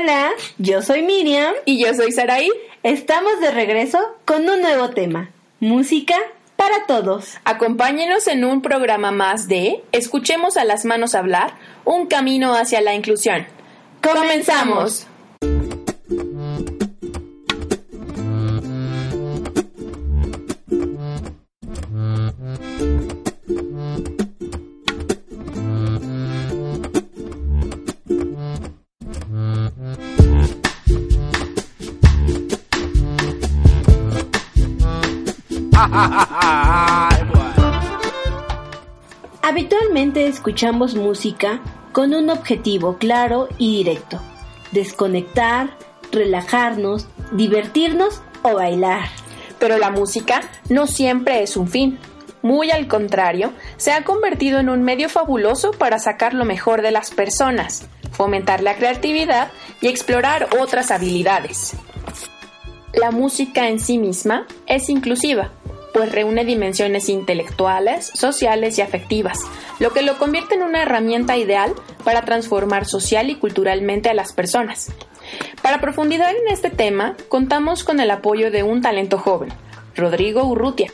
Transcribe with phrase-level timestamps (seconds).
[0.00, 2.48] Hola, yo soy Miriam y yo soy Saraí.
[2.82, 6.14] Estamos de regreso con un nuevo tema, música
[6.56, 7.36] para todos.
[7.44, 11.54] Acompáñenos en un programa más de Escuchemos a las manos hablar,
[11.84, 13.46] un camino hacia la inclusión.
[14.02, 15.06] ¡Comenzamos!
[39.42, 41.58] Habitualmente escuchamos música
[41.92, 44.20] con un objetivo claro y directo.
[44.70, 45.70] Desconectar,
[46.12, 49.08] relajarnos, divertirnos o bailar.
[49.58, 51.98] Pero la música no siempre es un fin.
[52.42, 56.92] Muy al contrario, se ha convertido en un medio fabuloso para sacar lo mejor de
[56.92, 61.74] las personas, fomentar la creatividad y explorar otras habilidades.
[62.94, 65.50] La música en sí misma es inclusiva,
[65.92, 69.38] pues reúne dimensiones intelectuales, sociales y afectivas,
[69.78, 71.74] lo que lo convierte en una herramienta ideal
[72.04, 74.92] para transformar social y culturalmente a las personas.
[75.62, 79.50] Para profundizar en este tema, contamos con el apoyo de un talento joven,
[79.94, 80.92] Rodrigo Urrutia.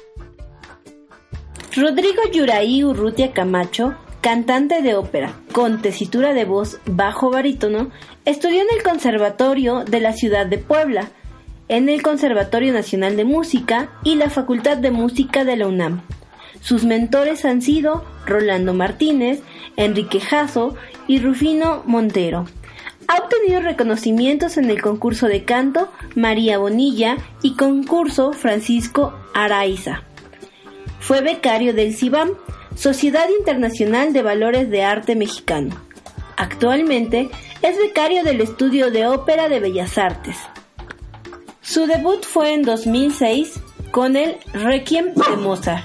[1.75, 7.91] Rodrigo Yuraí Urrutia Camacho, cantante de ópera, con tesitura de voz bajo barítono,
[8.25, 11.11] estudió en el Conservatorio de la ciudad de Puebla,
[11.69, 16.03] en el Conservatorio Nacional de Música y la Facultad de Música de la UNAM.
[16.61, 19.41] Sus mentores han sido Rolando Martínez,
[19.77, 20.75] Enrique Jasso
[21.07, 22.47] y Rufino Montero.
[23.09, 30.03] Ha obtenido reconocimientos en el concurso de canto María Bonilla y concurso Francisco Araiza.
[30.99, 32.33] Fue becario del CIBAM,
[32.75, 35.77] Sociedad Internacional de Valores de Arte Mexicano.
[36.37, 37.31] Actualmente
[37.63, 40.37] es becario del Estudio de Ópera de Bellas Artes.
[41.67, 43.61] Su debut fue en 2006
[43.91, 45.85] con el Requiem de Mozart.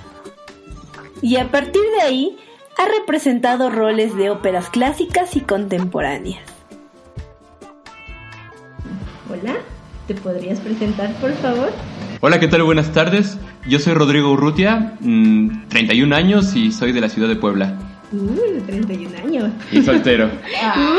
[1.24, 2.38] Y a partir de ahí
[2.78, 6.44] ha representado roles de óperas clásicas y contemporáneas.
[9.28, 9.56] Hola,
[10.08, 11.72] ¿te podrías presentar por favor?
[12.19, 12.62] Hola, ¿qué tal?
[12.62, 13.40] Buenas tardes.
[13.68, 17.91] Yo soy Rodrigo Urrutia, 31 mm, años y soy de la ciudad de Puebla.
[18.11, 19.51] Uh, 31 años.
[19.72, 20.29] Y soltero.
[20.61, 20.97] Ah.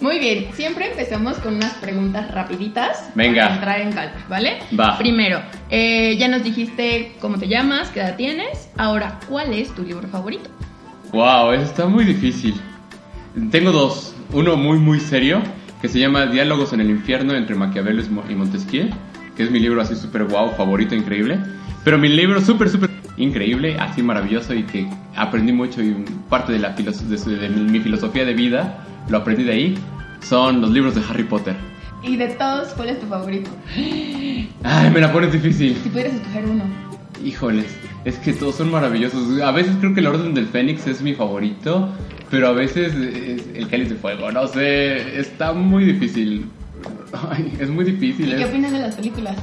[0.00, 3.10] Muy bien, siempre empezamos con unas preguntas rapiditas.
[3.14, 3.42] Venga.
[3.42, 4.58] Para entrar en calma, ¿vale?
[4.78, 4.98] Va.
[4.98, 8.68] Primero, eh, ya nos dijiste cómo te llamas, qué edad tienes.
[8.76, 10.50] Ahora, ¿cuál es tu libro favorito?
[11.12, 12.54] Wow, eso está muy difícil.
[13.50, 14.14] Tengo dos.
[14.32, 15.40] Uno muy, muy serio,
[15.80, 18.88] que se llama Diálogos en el infierno entre Maquiavelo y Montesquieu,
[19.36, 21.38] que es mi libro así súper wow, favorito, increíble.
[21.84, 22.90] Pero mi libro súper, súper
[23.22, 28.34] increíble, así maravilloso y que aprendí mucho y parte de, la de, mi filosofía de
[28.34, 29.78] vida lo aprendí de ahí,
[30.22, 31.56] son los libros de Harry Potter.
[32.02, 33.50] ¿Y de todos cuál es tu favorito?
[33.76, 35.76] Ay, me la pones difícil.
[35.82, 36.64] Si pudieras escoger uno.
[37.24, 37.66] Híjoles,
[38.04, 39.40] es que todos son maravillosos.
[39.42, 41.90] A veces creo que el Orden del Fénix es mi favorito,
[42.30, 46.46] pero a veces el Cáliz de Fuego, no sé, está muy difícil.
[47.30, 48.32] Ay, es muy difícil.
[48.32, 49.36] ¿Y qué opinas de las películas?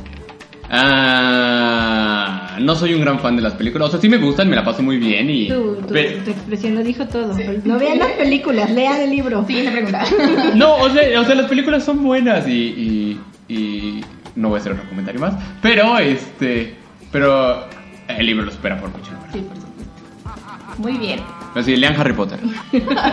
[0.69, 3.87] Ah, no soy un gran fan de las películas.
[3.89, 5.47] O sea, sí me gustan, me la paso muy bien y...
[5.47, 7.33] Tu, tu, expresión lo dijo todo.
[7.63, 9.45] No vean las películas, lean el libro.
[9.45, 10.03] Siguiente pregunta.
[10.55, 14.01] no, o sea, o sea, las películas son buenas y, y,
[14.35, 15.33] No voy a hacer otro comentario más.
[15.61, 16.75] Pero, este...
[17.11, 17.65] Pero
[18.07, 19.11] el libro lo espera por mucho.
[19.31, 20.81] Sí, por supuesto.
[20.81, 21.21] Muy bien.
[21.55, 22.39] Así, lean Harry Potter.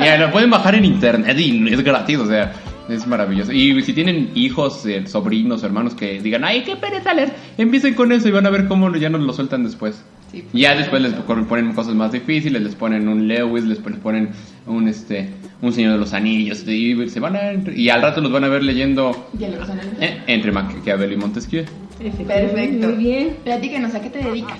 [0.00, 2.52] ya, lo pueden bajar en internet y es gratis, o sea...
[2.88, 3.52] Es maravilloso.
[3.52, 8.12] Y si tienen hijos, eh, sobrinos, hermanos que digan, ay, qué pereza leer, empiecen con
[8.12, 10.02] eso y van a ver cómo ya nos lo sueltan después.
[10.30, 14.30] Sí, ya después les ponen cosas más difíciles, les ponen un Lewis, les ponen
[14.66, 15.30] un este
[15.62, 18.48] un Señor de los Anillos, y se van a, y al rato los van a
[18.48, 21.64] ver leyendo eh, entre Maquiavelo y Montesquieu.
[21.98, 22.88] Perfecto.
[22.88, 23.36] Muy bien.
[23.44, 24.58] Platícanos, ¿a qué te dedicas?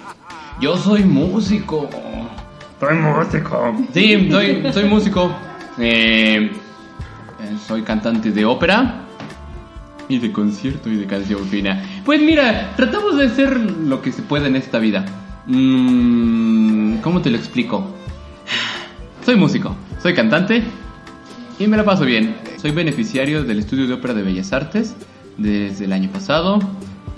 [0.61, 1.91] Yo soy músico.
[2.81, 3.75] Soy músico.
[3.93, 5.35] Sí, soy, soy músico.
[5.79, 6.51] Eh,
[7.59, 9.05] soy cantante de ópera
[10.09, 11.83] y de concierto y de canción fina.
[12.05, 15.05] Pues mira, tratamos de hacer lo que se puede en esta vida.
[15.47, 17.95] Mm, ¿Cómo te lo explico?
[19.25, 20.63] Soy músico, soy cantante
[21.59, 22.37] y me la paso bien.
[22.61, 24.95] Soy beneficiario del estudio de ópera de Bellas Artes
[25.39, 26.59] desde el año pasado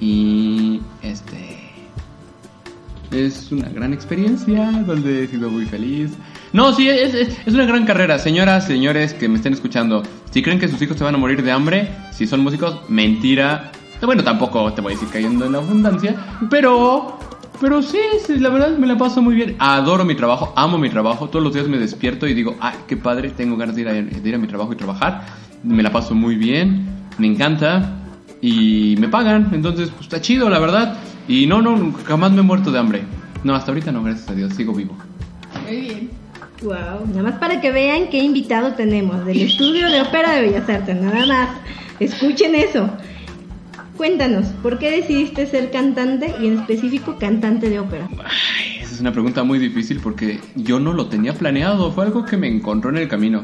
[0.00, 1.56] y este
[3.10, 6.12] es una gran experiencia donde he sido muy feliz.
[6.52, 8.18] No, sí, es, es, es, una gran carrera.
[8.18, 11.42] Señoras, señores que me estén escuchando, si creen que sus hijos se van a morir
[11.42, 13.72] de hambre, si son músicos, mentira.
[14.02, 16.14] Bueno, tampoco te voy a decir cayendo en la abundancia,
[16.50, 17.18] pero...
[17.58, 19.56] Pero sí, sí, la verdad me la paso muy bien.
[19.58, 21.30] Adoro mi trabajo, amo mi trabajo.
[21.30, 23.92] Todos los días me despierto y digo, ay, qué padre, tengo ganas de ir a,
[23.94, 25.24] de ir a mi trabajo y trabajar.
[25.62, 27.96] Me la paso muy bien, me encanta
[28.42, 29.48] y me pagan.
[29.52, 30.98] Entonces, pues está chido, la verdad.
[31.28, 33.02] Y no, no, jamás me he muerto de hambre.
[33.42, 34.94] No, hasta ahorita no, gracias a Dios, sigo vivo.
[35.66, 36.25] Muy bien.
[36.62, 40.68] Wow, nada más para que vean qué invitado tenemos del estudio de ópera de Bellas
[40.68, 41.48] Artes, nada más.
[42.00, 42.90] Escuchen eso.
[43.96, 48.08] Cuéntanos, ¿por qué decidiste ser cantante y en específico cantante de ópera?
[48.24, 52.24] Ay, esa es una pregunta muy difícil porque yo no lo tenía planeado, fue algo
[52.24, 53.42] que me encontró en el camino.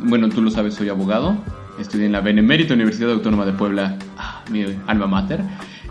[0.00, 1.36] Bueno, tú lo sabes, soy abogado,
[1.78, 5.40] estudié en la Benemérita Universidad Autónoma de Puebla, ah, mi alma mater.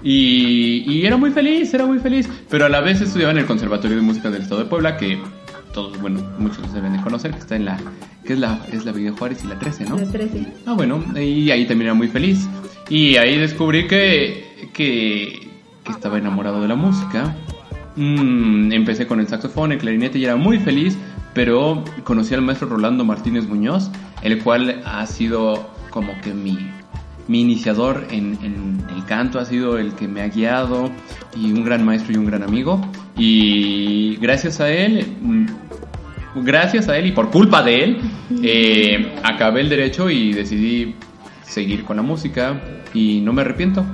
[0.03, 2.27] Y, y, era muy feliz, era muy feliz.
[2.49, 5.19] Pero a la vez estudiaba en el Conservatorio de Música del Estado de Puebla, que
[5.73, 7.77] todos, bueno, muchos deben de conocer, que está en la,
[8.25, 9.97] que es la, es la Villa Juárez y la 13, ¿no?
[9.97, 10.47] La 13.
[10.65, 12.47] Ah, bueno, y ahí también era muy feliz.
[12.89, 15.49] Y ahí descubrí que, que,
[15.83, 17.35] que estaba enamorado de la música.
[17.95, 20.97] Mm, empecé con el saxofón, el clarinete y era muy feliz,
[21.33, 23.89] pero conocí al maestro Rolando Martínez Muñoz,
[24.21, 26.57] el cual ha sido como que mi,
[27.27, 30.91] mi iniciador en, en, el canto, ha sido el que me ha guiado
[31.35, 32.81] y un gran maestro y un gran amigo.
[33.17, 35.05] Y gracias a él,
[36.35, 37.97] gracias a él y por culpa de él,
[38.43, 40.95] eh, acabé el derecho y decidí
[41.43, 42.59] seguir con la música
[42.93, 43.85] y no me arrepiento.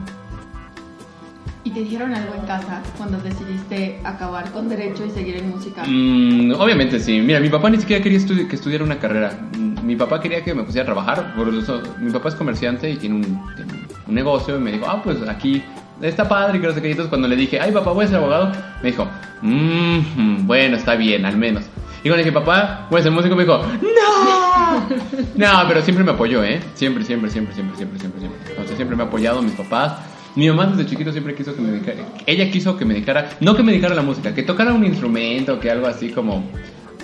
[1.67, 5.83] ¿Y te dijeron algo en casa cuando decidiste acabar con derecho y seguir en música?
[5.85, 7.19] Mm, obviamente sí.
[7.19, 9.37] Mira, mi papá ni siquiera quería estudi que estudiara una carrera.
[9.83, 11.35] Mi papá quería que me pusiera a trabajar.
[11.35, 13.23] Por eso, mi papá es comerciante y tiene un,
[13.57, 13.73] tiene
[14.07, 14.55] un negocio.
[14.55, 15.61] Y me dijo, ah, pues aquí
[16.01, 16.89] está padre y que no sé qué.
[16.89, 19.05] Entonces cuando le dije, ay papá, voy a ser abogado, me dijo,
[19.41, 21.65] mmm, bueno, está bien, al menos.
[21.99, 24.87] Y cuando le dije, papá, voy a ser músico, me dijo, no.
[25.35, 26.61] no, pero siempre me apoyó, ¿eh?
[26.75, 28.53] Siempre, siempre, siempre, siempre, siempre, siempre, siempre.
[28.53, 29.95] O sea, siempre me ha apoyado mis papás.
[30.37, 33.55] Mi mamá desde chiquito siempre quiso que me dedicara, ella quiso que me dedicara, no
[33.55, 36.43] que me dedicara la música, que tocara un instrumento, que algo así como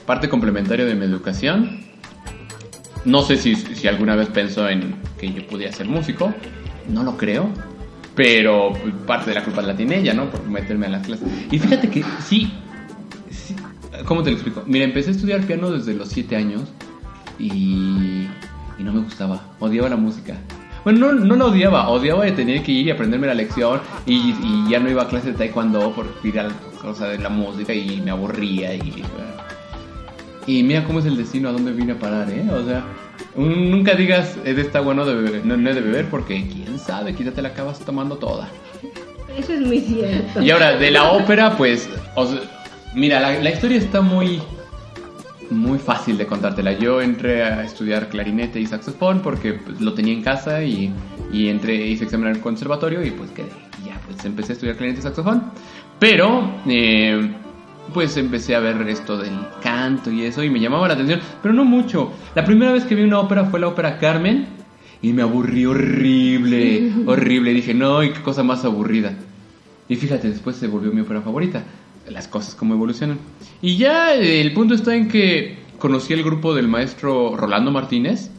[0.06, 1.80] parte complementaria de mi educación.
[3.06, 6.32] No sé si, si alguna vez pensó en que yo pudiera ser músico,
[6.88, 7.50] no lo creo,
[8.14, 8.72] pero
[9.08, 10.30] parte de la culpa la tiene ella, ¿no?
[10.30, 11.28] Por meterme a las clases.
[11.50, 12.54] Y fíjate que sí,
[13.32, 13.56] sí,
[14.06, 14.62] ¿cómo te lo explico?
[14.68, 16.72] Mira, empecé a estudiar piano desde los 7 años
[17.40, 18.28] y,
[18.78, 20.38] y no me gustaba, odiaba la música.
[20.84, 24.36] Bueno, no, no la odiaba, odiaba de tener que ir y aprenderme la lección y,
[24.42, 27.30] y ya no iba a clase de taekwondo por ir a la cosa de la
[27.30, 29.04] música y me aburría y...
[30.46, 32.46] Y mira cómo es el destino, a dónde vine a parar, ¿eh?
[32.52, 32.84] O sea,
[33.36, 36.46] un, nunca digas, es de está bueno de beber, no, no es de beber porque
[36.48, 38.50] quién sabe, quizá te la acabas tomando toda.
[39.38, 40.42] Eso es muy cierto.
[40.42, 42.42] Y ahora, de la ópera, pues, o sea,
[42.94, 44.42] mira, la, la historia está muy
[45.50, 46.74] muy fácil de contártela.
[46.74, 50.94] Yo entré a estudiar clarinete y saxofón porque pues, lo tenía en casa y,
[51.32, 53.50] y entré, hice examen al conservatorio y pues quedé.
[53.82, 55.44] Y ya, pues empecé a estudiar clarinete y saxofón.
[56.00, 57.32] Pero, eh,
[57.94, 61.54] pues empecé a ver esto del canto y eso y me llamaba la atención, pero
[61.54, 62.12] no mucho.
[62.36, 64.48] La primera vez que vi una ópera fue la ópera Carmen
[65.02, 67.54] y me aburrí horrible, horrible.
[67.54, 69.14] Dije, no, y qué cosa más aburrida.
[69.90, 71.64] Y fíjate, después se volvió mi ópera favorita
[72.10, 73.20] las cosas como evolucionan.
[73.62, 78.30] Y ya el punto está en que conocí el grupo del maestro Rolando Martínez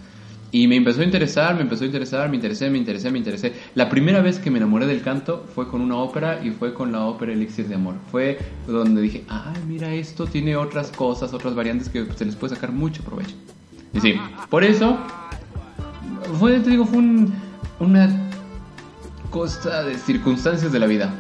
[0.55, 3.53] y me empezó a interesar, me empezó a interesar, me interesé, me interesé, me interesé.
[3.75, 6.93] La primera vez que me enamoré del canto fue con una ópera y fue con
[6.93, 7.97] la ópera Elixir de Amor.
[8.13, 12.55] Fue donde dije, ay, mira, esto tiene otras cosas, otras variantes que se les puede
[12.55, 13.35] sacar mucho provecho.
[13.93, 14.15] Y sí,
[14.49, 14.97] por eso,
[16.39, 17.35] fue, te digo, fue un,
[17.81, 18.09] una
[19.31, 21.13] cosa de circunstancias de la vida.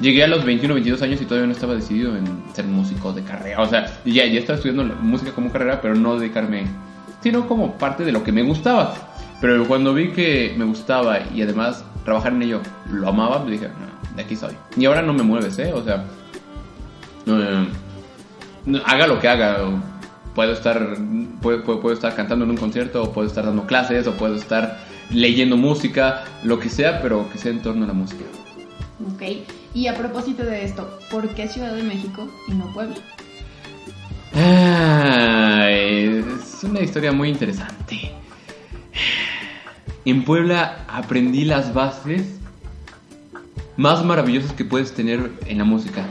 [0.00, 2.24] Llegué a los 21, 22 años y todavía no estaba decidido en
[2.54, 3.60] ser músico de carrera.
[3.62, 6.66] O sea, ya, ya estaba estudiando música como carrera, pero no dedicarme,
[7.20, 8.94] sino como parte de lo que me gustaba.
[9.40, 12.60] Pero cuando vi que me gustaba y además trabajar en ello
[12.92, 14.54] lo amaba, me dije, no, de aquí soy.
[14.76, 15.72] Y ahora no me mueves, ¿eh?
[15.72, 16.04] O sea,
[18.84, 19.58] haga lo que haga.
[20.34, 20.96] Puedo estar,
[21.42, 24.36] puedo, puedo, puedo estar cantando en un concierto, o puedo estar dando clases, o puedo
[24.36, 24.78] estar
[25.10, 28.24] leyendo música, lo que sea, pero que sea en torno a la música.
[29.06, 29.22] Ok.
[29.74, 32.96] Y a propósito de esto, ¿por qué Ciudad de México y no Puebla?
[34.34, 38.12] Ah, es una historia muy interesante.
[40.04, 42.38] en Puebla aprendí las bases
[43.76, 46.04] más maravillosas que puedes tener en la música.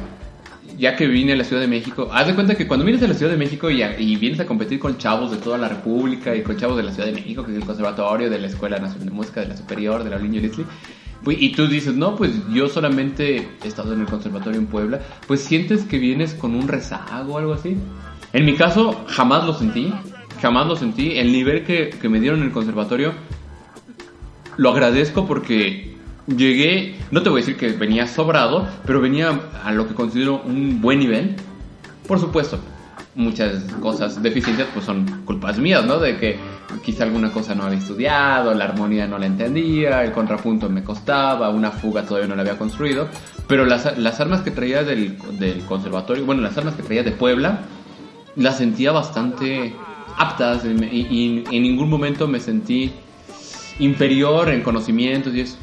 [0.78, 3.08] Ya que vine a la Ciudad de México, haz de cuenta que cuando vienes a
[3.08, 6.44] la Ciudad de México y, vienes a competir con chavos de toda la República y
[6.44, 9.10] con chavos de la Ciudad de México, que es el conservatorio, de la Escuela Nacional
[9.10, 10.66] de Música, de la Superior, de la Niño Leslie,
[11.26, 15.42] y tú dices, no, pues yo solamente he estado en el conservatorio en Puebla, pues
[15.42, 17.78] sientes que vienes con un rezago o algo así.
[18.34, 19.94] En mi caso, jamás lo sentí,
[20.42, 21.18] jamás lo sentí.
[21.18, 23.14] El nivel que, que me dieron en el conservatorio
[24.58, 25.96] lo agradezco porque
[26.28, 30.42] llegué, no te voy a decir que venía sobrado, pero venía a lo que considero
[30.44, 31.36] un buen nivel.
[32.08, 32.60] Por supuesto,
[33.16, 36.00] muchas cosas, deficiencias, pues son culpas mías, ¿no?
[36.00, 36.38] De que
[36.84, 41.50] quizá alguna cosa no había estudiado, la armonía no la entendía, el contrapunto me costaba,
[41.50, 43.08] una fuga todavía no la había construido,
[43.48, 47.12] pero las, las armas que traía del, del conservatorio, bueno, las armas que traía de
[47.12, 47.62] Puebla,
[48.36, 49.74] las sentía bastante
[50.18, 52.92] aptas y, y- y en ningún momento me sentí
[53.80, 55.58] inferior en conocimientos y eso.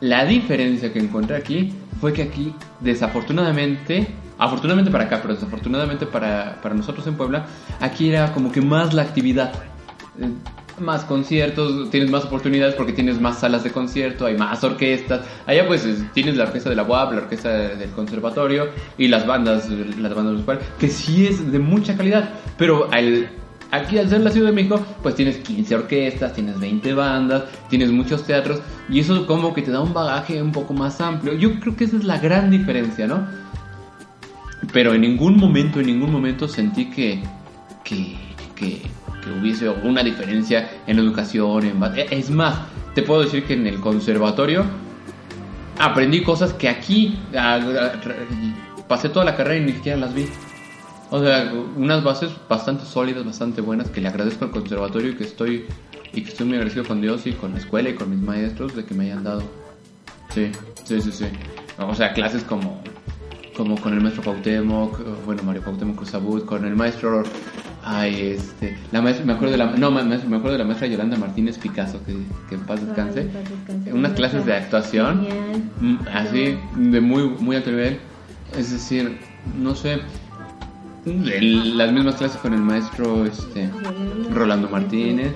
[0.00, 4.06] La diferencia que encontré aquí fue que aquí, desafortunadamente,
[4.38, 7.46] afortunadamente para acá, pero desafortunadamente para, para nosotros en Puebla,
[7.80, 9.52] aquí era como que más la actividad.
[10.80, 15.20] Más conciertos, tienes más oportunidades porque tienes más salas de concierto, hay más orquestas.
[15.46, 18.68] Allá pues es- tienes la orquesta de la UAP, la orquesta del conservatorio
[18.98, 22.30] y las bandas, las bandas musicales, que sí es de mucha calidad.
[22.58, 22.88] Pero
[23.70, 27.90] Aquí al ser la Ciudad de México, pues tienes 15 orquestas, tienes 20 bandas, tienes
[27.90, 31.32] muchos teatros y eso como que te da un bagaje un poco más amplio.
[31.34, 33.26] Yo creo que esa es la gran diferencia, ¿no?
[34.72, 37.20] Pero en ningún momento, en ningún momento sentí que,
[37.82, 38.16] que,
[38.54, 38.82] que,
[39.24, 41.64] que hubiese una diferencia en educación.
[41.64, 42.58] En, ba- es más,
[42.94, 44.64] te puedo decir que en el conservatorio
[45.78, 47.18] aprendí cosas que aquí
[48.88, 50.26] pasé toda la carrera y ni siquiera las vi.
[51.10, 55.24] O sea, unas bases bastante sólidas, bastante buenas, que le agradezco al conservatorio y que
[55.24, 55.66] estoy
[56.12, 58.74] y que estoy muy agradecido con Dios y con la escuela y con mis maestros
[58.76, 59.42] de que me hayan dado.
[60.30, 60.50] Sí,
[60.84, 61.26] sí, sí, sí.
[61.78, 62.82] O sea, clases como
[63.56, 67.22] como con el maestro Cuauhtémoc, bueno, Mario Cuauhtémoc Cruzabut, con el maestro
[67.84, 70.86] ay, este, la maestra, me acuerdo de la no, me me acuerdo de la maestra
[70.88, 72.14] Yolanda Martínez Picasso que,
[72.48, 73.20] que en paz descanse.
[73.20, 73.92] Ay, en paz descanse.
[73.92, 75.62] Unas clases de actuación Genial.
[75.80, 77.98] Mm, así de muy muy alto nivel
[78.58, 79.18] es decir
[79.60, 79.98] no sé
[81.06, 83.68] el- las mismas clases con el maestro este
[84.32, 85.32] Rolando Martínez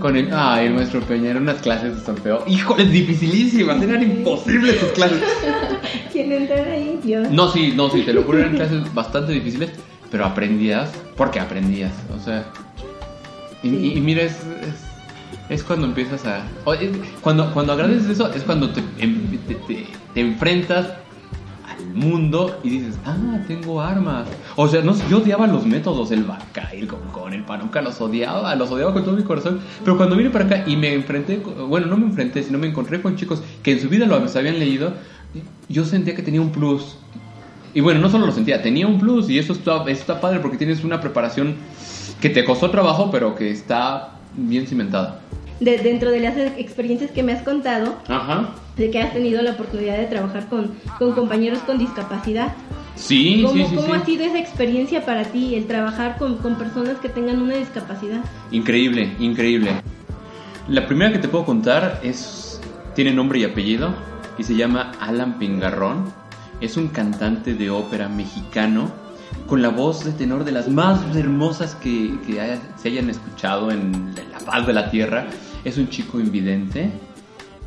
[0.00, 4.76] con el ah el maestro Peña eran unas clases de solfeo híjole dificilísimas eran imposibles
[4.80, 5.22] sus clases
[6.12, 6.98] ¿Quién entra ahí?
[7.04, 7.20] Yo.
[7.30, 9.70] no sí no sí te lo juro eran clases bastante difíciles
[10.10, 12.44] pero aprendías porque aprendías o sea
[13.62, 14.88] y, y mira es, es
[15.48, 16.42] es cuando empiezas a
[17.20, 20.88] cuando cuando agradeces eso es cuando te, em- te, te- te enfrentas
[21.66, 26.24] al mundo y dices ah tengo armas o sea no yo odiaba los métodos el
[26.24, 30.16] vaca el concón el panuca los odiaba los odiaba con todo mi corazón pero cuando
[30.16, 33.42] vine para acá y me enfrenté bueno no me enfrenté sino me encontré con chicos
[33.62, 34.92] que en su vida lo habían leído
[35.68, 36.96] yo sentía que tenía un plus
[37.74, 40.56] y bueno, no solo lo sentía, tenía un plus y eso está, está padre porque
[40.56, 41.56] tienes una preparación
[42.20, 45.20] que te costó trabajo, pero que está bien cimentada.
[45.60, 48.50] De- dentro de las experiencias que me has contado, Ajá.
[48.76, 52.52] de que has tenido la oportunidad de trabajar con, con compañeros con discapacidad,
[52.94, 54.00] Sí, ¿cómo, sí, sí, cómo sí.
[54.00, 58.20] ha sido esa experiencia para ti, el trabajar con, con personas que tengan una discapacidad?
[58.50, 59.70] Increíble, increíble.
[60.68, 62.60] La primera que te puedo contar es
[62.96, 63.94] tiene nombre y apellido
[64.36, 66.12] y se llama Alan Pingarrón.
[66.60, 68.90] Es un cantante de ópera mexicano
[69.46, 73.70] con la voz de tenor de las más hermosas que, que haya- se hayan escuchado
[73.70, 75.26] en la paz de la tierra.
[75.64, 76.90] Es un chico invidente.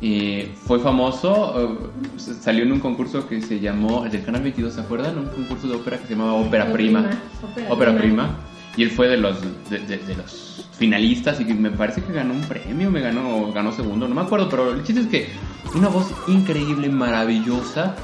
[0.04, 1.78] Eh, fue famoso,
[2.18, 5.16] eh, salió en un concurso que se llamó, el del Canal 22, ¿se acuerdan?
[5.16, 7.08] Un concurso de ópera que se llamaba Ópera Prima.
[7.54, 8.00] Prima, Ópera Prima.
[8.24, 8.36] Prima.
[8.76, 9.36] Y él fue de los,
[9.70, 13.70] de, de- de los finalistas y me parece que ganó un premio, me ganó, ganó
[13.70, 15.28] segundo, no me acuerdo, pero el chiste es que
[15.76, 17.94] una voz increíble, maravillosa,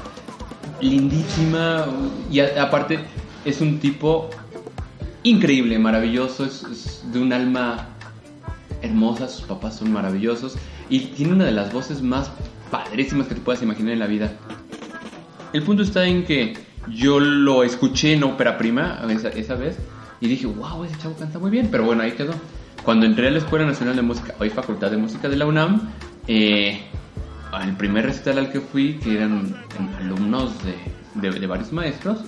[0.81, 1.85] lindísima
[2.31, 2.99] y aparte
[3.45, 4.29] es un tipo
[5.23, 7.89] increíble, maravilloso, es, es de un alma
[8.81, 10.55] hermosa, sus papás son maravillosos
[10.89, 12.31] y tiene una de las voces más
[12.71, 14.33] padrísimas que te puedas imaginar en la vida.
[15.53, 16.53] El punto está en que
[16.87, 19.77] yo lo escuché en ópera prima esa, esa vez
[20.21, 22.33] y dije, wow, ese chavo canta muy bien, pero bueno, ahí quedó.
[22.83, 25.89] Cuando entré a la Escuela Nacional de Música, hoy Facultad de Música de la UNAM,
[26.27, 26.81] eh,
[27.51, 29.55] al primer recital al que fui, que eran
[29.99, 30.75] alumnos de,
[31.29, 32.19] de- de varios maestros,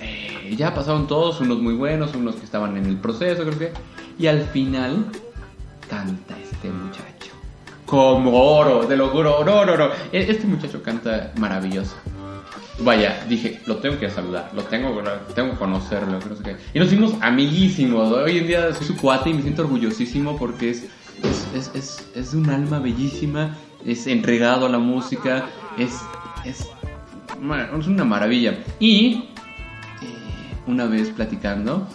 [0.00, 3.72] eh, ya pasaron todos, unos muy buenos, unos que estaban en el proceso, creo que,
[4.18, 5.06] y al final
[5.88, 7.32] canta este muchacho.
[7.86, 9.90] Como oro, te lo juro, oro, oro, oro.
[10.12, 11.94] E- Este muchacho canta maravilloso.
[12.80, 15.02] Vaya, dije, lo tengo que saludar, lo tengo,
[15.34, 16.56] tengo que conocerlo, que no sé qué.
[16.74, 18.10] Y nos hicimos amiguísimos.
[18.10, 20.84] Hoy en día soy su cuate y me siento orgullosísimo porque es
[21.22, 25.46] es, es, es, es un alma bellísima, es entregado a la música,
[25.78, 26.00] es,
[26.44, 26.68] es,
[27.80, 28.58] es una maravilla.
[28.78, 29.24] Y
[30.02, 31.86] eh, una vez platicando,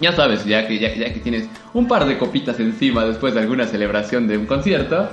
[0.00, 3.40] ya sabes, ya que, ya, ya que tienes un par de copitas encima después de
[3.40, 5.10] alguna celebración de un concierto,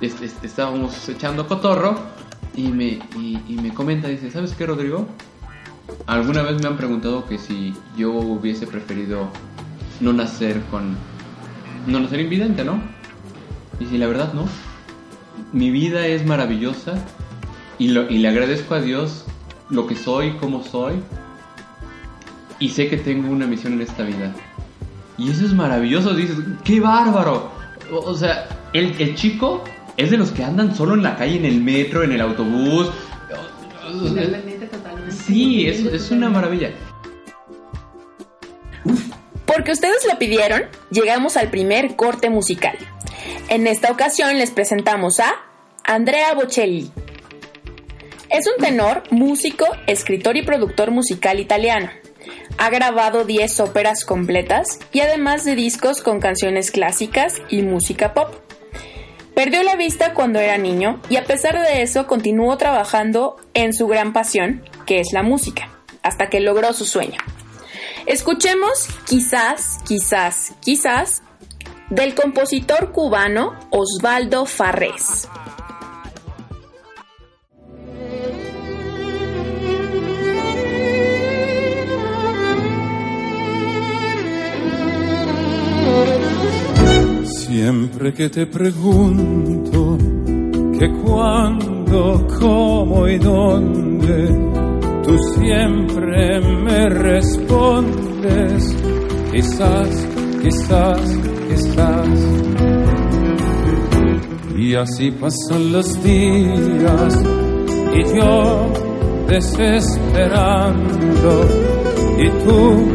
[0.00, 1.98] es- es- estábamos echando cotorro
[2.56, 5.06] y me, y me comenta, dice, ¿sabes qué, Rodrigo?
[6.06, 9.28] Alguna vez me han preguntado que si yo hubiese preferido
[10.00, 10.96] no nacer con...
[11.86, 12.80] No nacer invidente, ¿no?
[13.80, 14.46] Y si la verdad no.
[15.52, 16.94] Mi vida es maravillosa
[17.78, 19.24] y, lo, y le agradezco a Dios
[19.70, 20.94] lo que soy, cómo soy.
[22.58, 24.32] Y sé que tengo una misión en esta vida.
[25.16, 26.14] Y eso es maravilloso.
[26.14, 27.50] Dices, ¡qué bárbaro!
[27.90, 29.64] O, o sea, el, el chico
[29.96, 32.90] es de los que andan solo en la calle, en el metro, en el autobús.
[34.14, 34.42] Sea,
[35.10, 36.70] Sí, es, es una maravilla.
[39.46, 42.76] Porque ustedes lo pidieron, llegamos al primer corte musical.
[43.48, 45.34] En esta ocasión les presentamos a
[45.82, 46.92] Andrea Bocelli.
[48.28, 51.88] Es un tenor, músico, escritor y productor musical italiano.
[52.58, 58.34] Ha grabado 10 óperas completas y además de discos con canciones clásicas y música pop.
[59.34, 63.86] Perdió la vista cuando era niño y a pesar de eso continuó trabajando en su
[63.86, 65.70] gran pasión, que es la música,
[66.02, 67.18] hasta que logró su sueño.
[68.04, 71.22] Escuchemos quizás, quizás, quizás
[71.90, 75.28] del compositor cubano Osvaldo Farrés.
[87.24, 89.98] Siempre que te pregunto
[90.78, 94.28] que cuándo, cómo y dónde,
[95.02, 98.76] tú siempre me respondes,
[99.32, 100.06] quizás,
[100.42, 102.08] quizás, quizás.
[104.56, 107.24] Y así pasan los días
[107.94, 108.72] y yo
[109.28, 110.78] desesperando
[112.18, 112.86] y tú,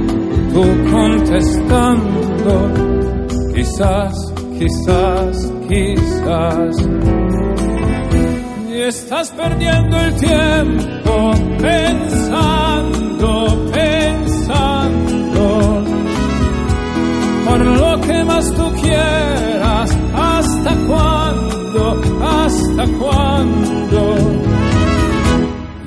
[0.53, 2.13] tú contestando
[3.53, 4.15] quizás,
[4.59, 6.75] quizás, quizás.
[8.69, 13.29] Y estás perdiendo el tiempo pensando,
[13.71, 15.02] pensando,
[17.53, 24.15] por lo que más tú quieras, hasta cuándo, hasta cuándo.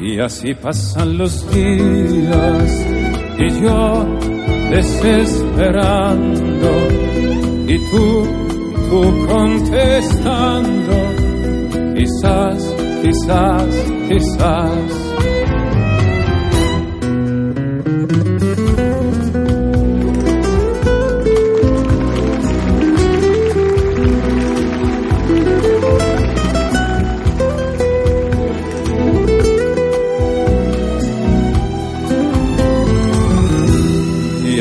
[0.00, 2.86] Y así pasan los días
[3.38, 4.06] y yo
[4.70, 6.70] desesperando
[7.66, 8.24] y tú,
[8.88, 10.96] tú contestando,
[11.96, 13.74] quizás, quizás,
[14.08, 15.05] quizás.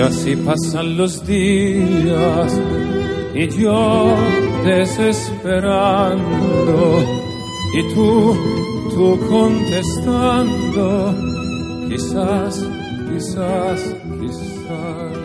[0.05, 2.61] Así pasan los días
[3.33, 4.15] y yo
[4.63, 6.23] desesperando
[7.73, 8.35] y tú,
[8.91, 11.13] tú contestando,
[11.89, 12.63] quizás,
[13.09, 15.17] quizás, quizás.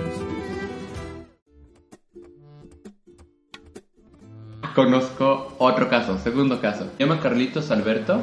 [4.75, 6.87] Conozco otro caso, segundo caso.
[6.97, 8.23] Se llama Carlitos Alberto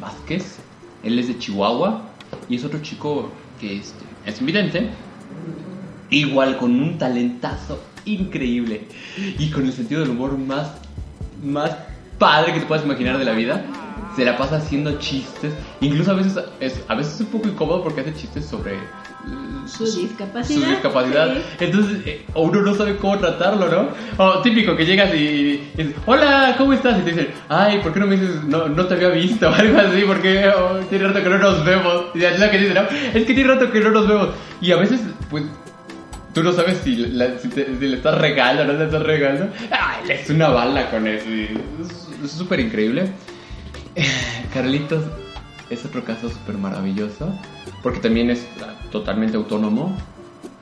[0.00, 0.58] Vázquez.
[1.02, 2.02] Él es de Chihuahua
[2.48, 4.88] y es otro chico que este, es invidente.
[6.10, 8.82] Igual con un talentazo increíble
[9.38, 10.72] y con el sentido del humor más,
[11.44, 11.76] más
[12.18, 13.64] padre que te puedas imaginar de la vida.
[14.16, 15.52] Se la pasa haciendo chistes.
[15.80, 18.78] Incluso a veces es, a veces es un poco incómodo porque hace chistes sobre eh,
[19.66, 21.34] Su discapacidad, su discapacidad.
[21.34, 21.42] sí.
[21.60, 23.88] Entonces eh, uno no sabe cómo tratarlo, ¿no?
[24.24, 26.98] O típico que llegas y, y dices, hola, ¿cómo estás?
[26.98, 29.48] Y te dicen, ay, ¿por qué no me dices, no, no te había visto?
[29.50, 32.06] O algo así, porque oh, tiene rato que no nos vemos.
[32.14, 32.82] Y es lo que dicen, ¿no?
[33.14, 34.28] Es que tiene rato que no nos vemos.
[34.60, 35.44] Y a veces, pues,
[36.38, 39.48] tú no sabes si, le estás regando o no le estás regando.
[39.72, 41.26] Ay, le es una bala con eso.
[41.28, 43.10] es- súper increíble.
[44.54, 45.02] Carlitos
[45.68, 47.36] es otro caso súper maravilloso,
[47.82, 48.46] porque también es
[48.92, 49.96] totalmente autónomo.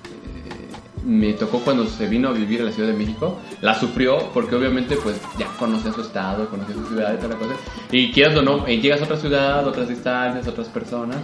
[0.07, 4.31] Eh, Me tocó cuando se vino a vivir a la Ciudad de México, la sufrió
[4.33, 7.53] porque obviamente pues ya conocía su estado, conocía su ciudad y toda cosa.
[7.93, 11.19] Y quieras o no, llegas a otra ciudad, otras distancias, otras personas.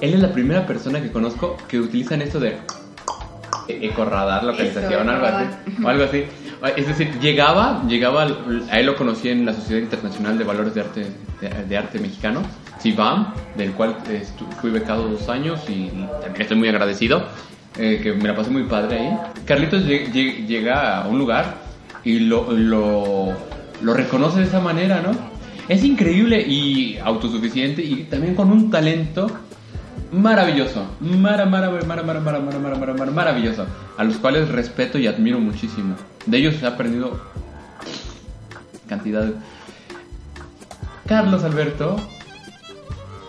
[0.00, 2.56] Él es la primera persona que conozco que utilizan esto de
[3.82, 5.44] ecoradar, localización, algo así,
[5.84, 6.24] o algo así.
[6.76, 8.28] Es decir, llegaba, llegaba,
[8.70, 11.06] a él lo conocí en la Sociedad Internacional de Valores de Arte,
[11.40, 12.42] de, de Arte Mexicano,
[12.80, 13.96] CIVAM, del cual
[14.60, 15.88] fui becado dos años y
[16.22, 17.24] también estoy muy agradecido,
[17.78, 19.18] eh, que me la pasé muy padre ahí.
[19.44, 21.56] Carlitos lle- lle- llega a un lugar
[22.04, 23.32] y lo, lo,
[23.82, 25.10] lo reconoce de esa manera, ¿no?
[25.68, 29.28] Es increíble y autosuficiente y también con un talento
[30.12, 34.48] maravilloso, mara, mara, mara, mara, mara, mara, mara, mara, mara, mara, maravilloso, a los cuales
[34.48, 35.96] respeto y admiro muchísimo.
[36.26, 37.20] De ellos he aprendido
[38.88, 39.30] cantidad.
[41.06, 41.96] Carlos Alberto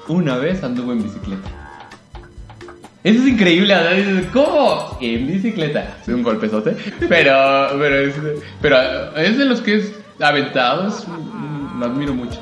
[0.07, 1.49] una vez anduvo en bicicleta.
[3.03, 3.75] Eso es increíble,
[4.31, 4.97] ¿cómo?
[5.01, 5.97] En bicicleta.
[6.01, 6.75] Es un golpezote,
[7.09, 8.15] pero, pero, es,
[8.61, 8.77] pero
[9.17, 12.39] es de los que es aventado, mm, lo admiro mucho.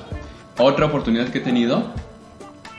[0.58, 1.92] Otra oportunidad que he tenido,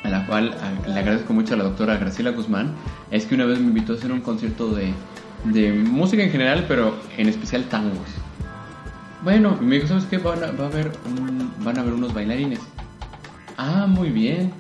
[0.03, 2.75] a la cual le agradezco mucho a la doctora Graciela Guzmán,
[3.11, 4.93] es que una vez me invitó a hacer un concierto de,
[5.45, 8.09] de música en general, pero en especial tangos.
[9.23, 10.19] Bueno, me dijo, ¿sabes qué?
[10.19, 10.91] Van a, va a haber
[11.65, 12.59] van a haber unos bailarines.
[13.57, 14.53] Ah, muy bien.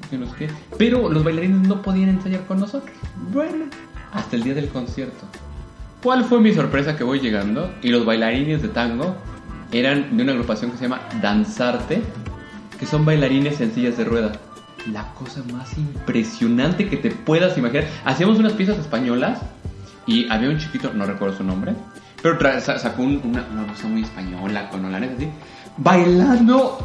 [0.78, 2.94] Pero los bailarines no podían ensayar con nosotros.
[3.32, 3.64] Bueno,
[4.12, 5.26] hasta el día del concierto.
[6.02, 7.72] ¿Cuál fue mi sorpresa que voy llegando?
[7.82, 9.16] Y los bailarines de tango
[9.72, 12.02] eran de una agrupación que se llama Danzarte,
[12.78, 14.32] que son bailarines en sillas de rueda.
[14.90, 17.86] La cosa más impresionante que te puedas imaginar.
[18.04, 19.38] Hacíamos unas piezas españolas
[20.06, 21.74] y había un chiquito, no recuerdo su nombre,
[22.22, 25.28] pero sacó un- una, voz muy española, con holanes así,
[25.76, 26.78] bailando,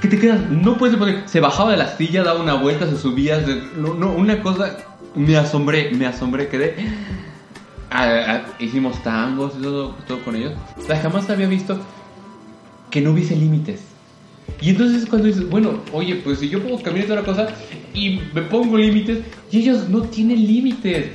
[0.00, 2.96] que te quedas, no puedes poner, se bajaba de la silla, daba una vuelta, se
[2.96, 3.42] subía,
[3.76, 4.76] no, no, una cosa,
[5.16, 6.76] me asombré, me asombré, quedé,
[7.90, 11.78] ah, hicimos tangos y todo, todo con ellos, o sea, jamás había visto
[12.90, 13.82] que no hubiese límites.
[14.60, 17.48] Y entonces es cuando dices, bueno, oye, pues si yo puedo caminar toda la cosa
[17.94, 19.18] y me pongo límites,
[19.50, 21.06] y ellos no tienen límites.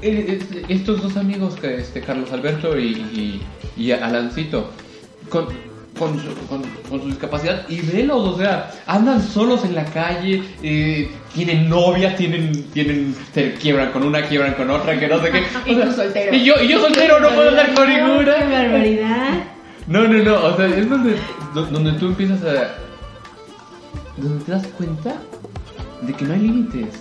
[0.00, 3.42] Eh, eh, estos dos amigos, que este Carlos Alberto y, y,
[3.76, 4.70] y Alancito,
[5.28, 5.46] con,
[5.98, 10.42] con, su, con, con su discapacidad, y velos, o sea, andan solos en la calle,
[10.62, 15.30] eh, tienen novia, tienen, tienen, se quiebran con una, quiebran con otra, que no sé
[15.32, 15.42] qué.
[15.66, 16.36] Y tú soltero.
[16.36, 18.36] Y yo, y yo soltero, no puedo andar con ¡Qué ninguna.
[18.44, 19.44] barbaridad!
[19.88, 21.16] No, no, no, o sea, es donde,
[21.54, 22.74] do- donde tú empiezas a...
[24.16, 25.16] Donde te das cuenta
[26.02, 26.94] de que no hay límites.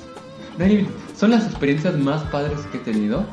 [0.57, 0.95] No hay límites.
[1.17, 3.25] Son las experiencias más padres que he tenido.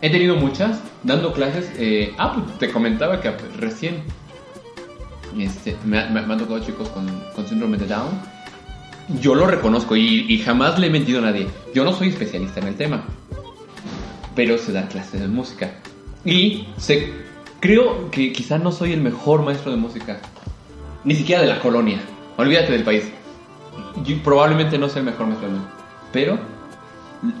[0.00, 1.70] He tenido muchas, dando clases.
[1.76, 4.02] eh, ah, pues te comentaba que recién
[5.38, 7.08] este, me, ha- me, me han tocado chicos con,
[7.48, 8.10] síndrome de Down.
[9.20, 11.48] Yo lo reconozco y, jamás le he mentido a nadie.
[11.74, 13.02] Yo no soy especialista en el tema,
[14.36, 15.72] pero sé dar clases de música.
[16.24, 17.12] Y sé,
[17.64, 20.18] creo que quizá no soy el mejor maestro de música,
[21.02, 21.98] ni siquiera de la colonia.
[22.36, 23.04] Olvídate del país.
[24.04, 25.72] Yo probablemente no sea el mejor maestro de música,
[26.12, 26.38] pero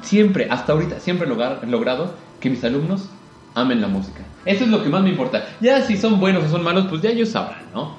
[0.00, 3.10] siempre, hasta ahorita, siempre he logra- he logrado que mis alumnos
[3.54, 4.22] amen la música.
[4.46, 5.46] Eso es lo que más me importa.
[5.60, 7.94] Ya si son buenos o son malos, pues ya ellos sabrán, ¿no?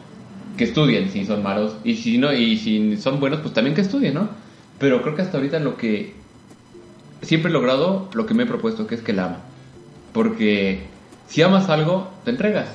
[0.58, 3.82] Que estudien si son malos y si no y si son buenos, pues también que
[3.82, 4.30] estudien, ¿no?
[4.80, 6.16] Pero creo que hasta ahorita lo que
[7.22, 9.38] siempre he logrado lo que me he propuesto, que es que la amo.
[10.12, 10.95] Porque
[11.28, 12.68] si amas algo, te entregas.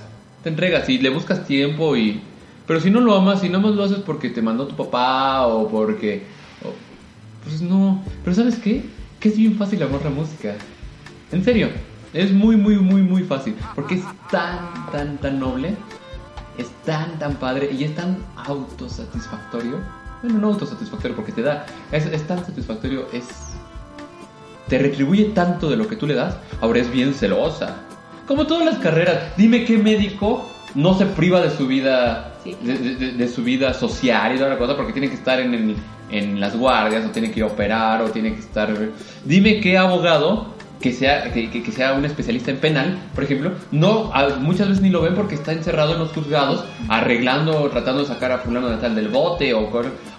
[0.42, 2.20] Te entregas y le buscas tiempo y...
[2.66, 5.46] Pero si no lo amas y nada más lo haces porque te mandó tu papá
[5.46, 6.24] o porque...
[7.44, 8.02] pues no.
[8.24, 8.84] Pero ¿sabes qué?
[9.18, 10.54] Que es bien fácil amar la música.
[11.32, 11.68] En serio.
[12.12, 13.54] Es muy, muy, muy, muy fácil.
[13.74, 15.76] Porque es tan, tan, tan noble.
[16.58, 17.70] Es tan, tan padre.
[17.72, 19.78] Y es tan autosatisfactorio.
[20.22, 21.66] Bueno, no autosatisfactorio porque te da...
[21.90, 23.06] Es, es tan satisfactorio.
[23.12, 23.50] Es
[24.70, 27.82] te retribuye tanto de lo que tú le das, ahora es bien celosa.
[28.30, 32.56] Como todas las carreras, dime qué médico no se priva de su vida, Sí.
[32.62, 35.52] de, de- de- su vida social y toda la cosa porque tiene que estar en,
[35.52, 35.76] el-
[36.12, 38.72] en las guardias o tiene que operar o tiene que estar...
[39.24, 44.12] Dime qué abogado que sea, que, que- sea un especialista en penal, por ejemplo, no
[44.14, 48.06] a- muchas veces ni lo ven porque está encerrado en los juzgados arreglando, tratando de
[48.06, 49.68] sacar a fulano de tal del bote o,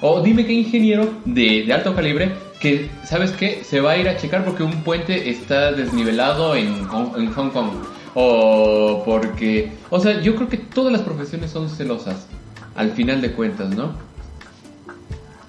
[0.02, 3.64] o dime qué ingeniero de, de alto calibre que, ¿sabes qué?
[3.64, 6.68] Se va a ir a checar porque un puente está desnivelado en,
[7.16, 7.70] en Hong Kong.
[8.14, 9.72] O porque...
[9.90, 12.28] O sea, yo creo que todas las profesiones son celosas,
[12.76, 13.94] al final de cuentas, ¿no?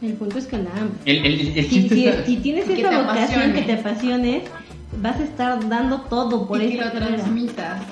[0.00, 0.68] El punto es que amas.
[1.04, 3.04] El, el- el- Si, si- está- si tienes esa vocación
[3.42, 3.52] apasione.
[3.54, 4.42] que te apasiones,
[5.00, 7.06] vas a estar dando todo por y que lo carrera.
[7.16, 7.82] transmitas.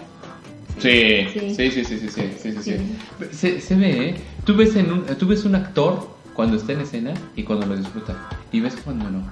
[0.78, 1.54] Sí, Sí.
[1.54, 2.62] sí, sí, sí, sí, sí, sí, sí, sí.
[2.62, 3.26] Sí.
[3.32, 4.14] Se, se ve, ¿eh?
[4.44, 7.76] Tú ves, en un, tú ves un actor cuando está en escena y cuando lo
[7.76, 8.16] disfruta.
[8.50, 9.22] Y ves cuando no.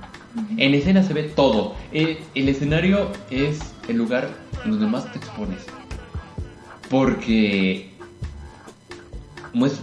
[0.57, 1.75] En escena se ve todo.
[1.93, 4.29] Eh, el escenario es el lugar
[4.64, 5.61] donde más te expones.
[6.91, 7.91] Porque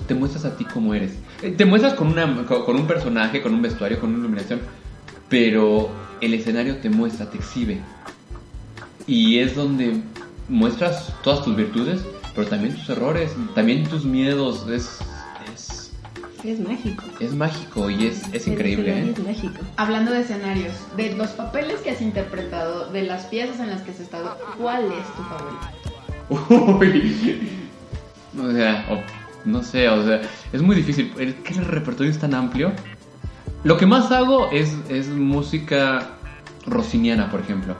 [0.07, 1.13] te muestras a ti como eres.
[1.41, 4.61] Eh, Te muestras con, una, con un personaje, con un vestuario, con una iluminación.
[5.29, 5.89] Pero
[6.21, 7.79] el escenario te muestra, te exhibe.
[9.07, 10.01] Y es donde
[10.47, 12.01] muestras todas tus virtudes,
[12.33, 14.67] pero también tus errores, también tus miedos.
[14.69, 14.99] Es,
[16.45, 17.03] Es mágico.
[17.19, 18.91] es mágico y es, es El increíble.
[18.99, 19.13] ¿eh?
[19.17, 19.61] Es mágico.
[19.77, 23.91] Hablando de escenarios, de los papeles que has interpretado, de las piezas en las que
[23.91, 26.79] has estado, ¿cuál es tu favorito?
[26.79, 27.49] Uy,
[28.41, 31.13] O sea, o- no sé, o sea, es muy difícil.
[31.19, 32.71] Es que el repertorio es tan amplio.
[33.63, 36.09] Lo que más hago es, es música
[36.65, 37.75] rossiniana, por ejemplo.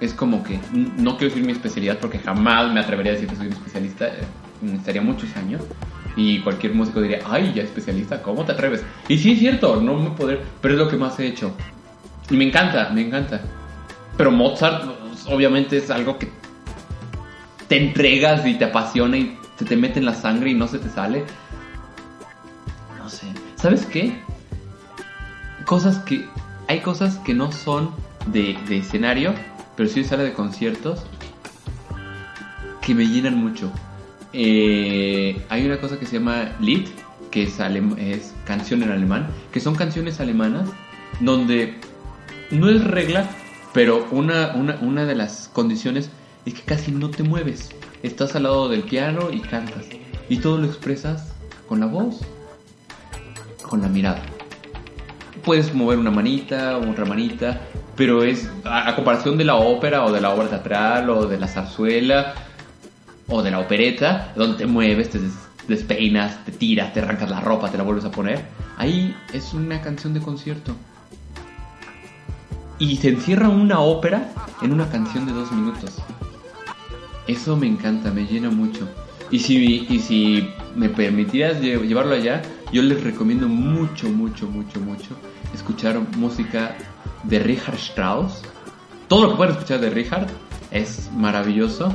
[0.00, 3.36] Es como que, no quiero decir mi especialidad porque jamás me atrevería a decir que
[3.36, 4.08] soy un especialista.
[4.08, 4.24] eh,
[4.60, 5.62] Necesitaría muchos años.
[6.16, 8.82] Y cualquier músico diría, ay, ya especialista, ¿cómo te atreves?
[9.06, 11.52] Y sí es cierto, no me poder, pero es lo que más he hecho.
[12.30, 13.42] Y me encanta, me encanta.
[14.16, 16.28] Pero Mozart, pues, obviamente, es algo que
[17.68, 20.78] te entregas y te apasiona y se te mete en la sangre y no se
[20.78, 21.24] te sale.
[22.98, 23.26] No sé.
[23.56, 24.20] ¿Sabes qué?
[25.64, 26.26] Cosas que.
[26.68, 27.90] Hay cosas que no son
[28.26, 29.34] de, de escenario,
[29.76, 31.04] pero sí de sala de conciertos,
[32.80, 33.70] que me llenan mucho.
[34.32, 36.88] Eh, hay una cosa que se llama Lied,
[37.30, 37.58] que es,
[37.98, 40.68] es canción en alemán, que son canciones alemanas
[41.20, 41.74] donde
[42.50, 43.28] no es regla,
[43.72, 46.10] pero una, una, una de las condiciones
[46.44, 47.70] es que casi no te mueves.
[48.02, 49.84] Estás al lado del piano y cantas.
[50.28, 51.32] Y todo lo expresas
[51.68, 52.20] con la voz,
[53.62, 54.22] con la mirada.
[55.44, 57.60] Puedes mover una manita, otra manita,
[57.96, 61.46] pero es a comparación de la ópera o de la obra teatral o de la
[61.46, 62.34] zarzuela
[63.28, 65.32] o de la opereta, donde te mueves, te des-
[65.68, 68.44] despeinas, te tiras, te arrancas la ropa, te la vuelves a poner.
[68.78, 70.74] Ahí es una canción de concierto
[72.78, 74.30] y se encierra una ópera
[74.62, 75.90] en una canción de dos minutos.
[77.26, 78.88] Eso me encanta, me llena mucho.
[79.30, 84.78] Y si, y si me permitieras lle- llevarlo allá, yo les recomiendo mucho, mucho, mucho,
[84.80, 85.16] mucho
[85.54, 86.76] escuchar música
[87.24, 88.42] de Richard Strauss.
[89.08, 90.26] Todo lo que puedan escuchar de Richard
[90.70, 91.92] es maravilloso.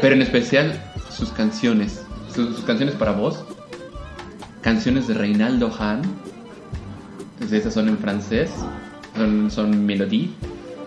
[0.00, 2.02] Pero en especial sus canciones,
[2.34, 3.44] sus, sus canciones para voz.
[4.62, 6.02] Canciones de Reinaldo Hahn.
[7.38, 8.50] Pues Esas son en francés,
[9.16, 10.28] son, son melodía,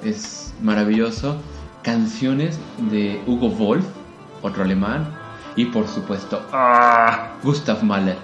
[0.03, 1.37] es maravilloso.
[1.81, 2.59] Canciones
[2.91, 3.85] de Hugo Wolf,
[4.41, 5.07] otro alemán,
[5.55, 7.33] y por supuesto, ¡ah!
[7.43, 8.17] Gustav Mahler.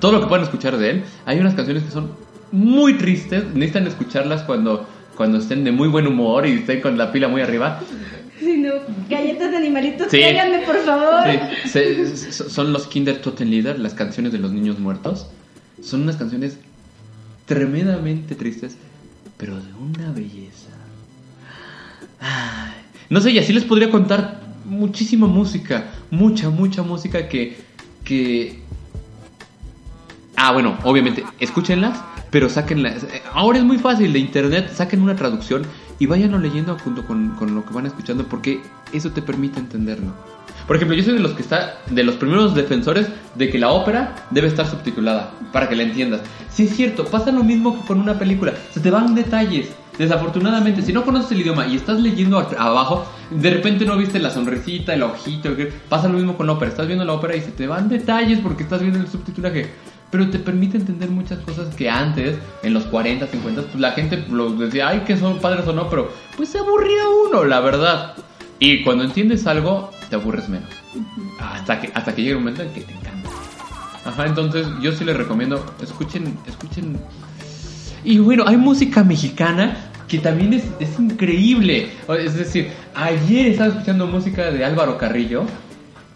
[0.00, 2.10] Todo lo que puedan escuchar de él, hay unas canciones que son
[2.52, 4.86] muy tristes, necesitan escucharlas cuando,
[5.16, 7.80] cuando estén de muy buen humor y estén con la pila muy arriba.
[8.38, 8.70] Si no,
[9.08, 10.18] galletas de animalitos, Sí.
[10.18, 11.22] tráiganme, por favor.
[11.64, 15.26] Sí, se- se- son los Kinder Totenlieder, las canciones de los niños muertos.
[15.82, 16.58] Son unas canciones
[17.46, 18.76] tremendamente tristes,
[19.36, 20.68] pero de una belleza.
[22.20, 22.72] Ay,
[23.08, 27.56] no sé, y así les podría contar muchísima música, mucha, mucha música que,
[28.04, 28.60] que...
[30.36, 31.98] Ah, bueno, obviamente, escúchenlas,
[32.30, 33.06] pero sáquenlas.
[33.32, 35.62] Ahora es muy fácil de internet, saquen una traducción
[35.98, 38.60] y váyanlo leyendo junto con, con lo que van escuchando porque
[38.92, 40.12] eso te permite entenderlo.
[40.66, 43.70] Por ejemplo, yo soy de los que está, de los primeros defensores de que la
[43.70, 46.22] ópera debe estar subtitulada para que la entiendas.
[46.50, 49.68] Sí es cierto, pasa lo mismo que con una película, se te van detalles.
[49.96, 54.30] Desafortunadamente, si no conoces el idioma y estás leyendo abajo, de repente no viste la
[54.30, 55.50] sonrisita, el ojito,
[55.88, 56.70] pasa lo mismo con la ópera.
[56.70, 59.70] Estás viendo la ópera y se te van detalles porque estás viendo el subtitulaje.
[60.10, 64.24] Pero te permite entender muchas cosas que antes, en los 40, 50, pues la gente
[64.30, 68.14] lo decía, ay, que son padres o no, pero pues se aburría uno, la verdad.
[68.58, 70.70] Y cuando entiendes algo, te aburres menos.
[71.40, 73.30] Hasta que, hasta que llegue un momento en que te encanta.
[74.04, 76.96] Ajá, entonces yo sí les recomiendo, escuchen, escuchen.
[78.04, 81.90] Y bueno, hay música mexicana que también es, es increíble.
[82.18, 85.44] Es decir, ayer estaba escuchando música de Álvaro Carrillo.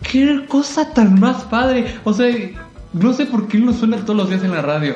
[0.02, 1.96] ¡Qué cosa tan más padre!
[2.04, 2.28] O sea,
[2.92, 4.94] no sé por qué no suena todos los días en la radio.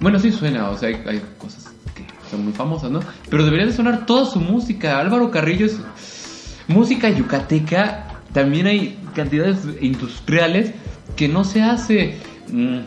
[0.00, 3.00] Bueno, sí suena, o sea, hay, cosas que son muy famosas, ¿no?
[3.30, 4.98] Pero debería de sonar toda su música.
[5.00, 5.78] Álvaro Carrillo es
[6.68, 8.08] música yucateca.
[8.32, 10.72] También hay cantidades industriales
[11.16, 12.18] que no se hace.
[12.52, 12.80] Mm.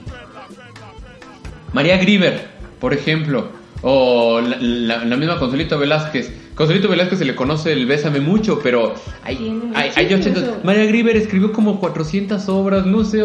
[1.73, 2.47] María Grieber,
[2.79, 3.49] por ejemplo,
[3.81, 6.31] o la, la- la misma Consuelito Velázquez.
[6.59, 8.93] Consuelito Velázquez se le conoce el Bésame mucho, pero
[9.23, 10.39] hay, Tiene hay, hay muchísimas 80.
[10.51, 10.65] obras.
[10.65, 13.23] María Grieber escribió como 400 obras, no sé,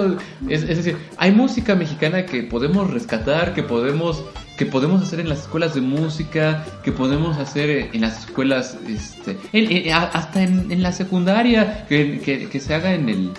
[0.49, 4.23] es, es decir, hay música mexicana que podemos rescatar, que podemos
[4.57, 9.37] que podemos hacer en las escuelas de música, que podemos hacer en las escuelas, este,
[9.53, 13.31] en- hasta en, en la secundaria, que, que- que se haga en el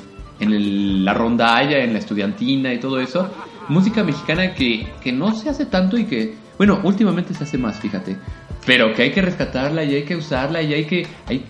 [0.42, 3.30] en el- la rondalla, en la estudiantina y todo eso.
[3.70, 7.80] Música mexicana que, que no se hace tanto y que, bueno, últimamente se hace más,
[7.80, 8.18] fíjate.
[8.66, 11.08] Pero que hay que rescatarla y hay que usarla y hay que...
[11.28, 11.46] Hay...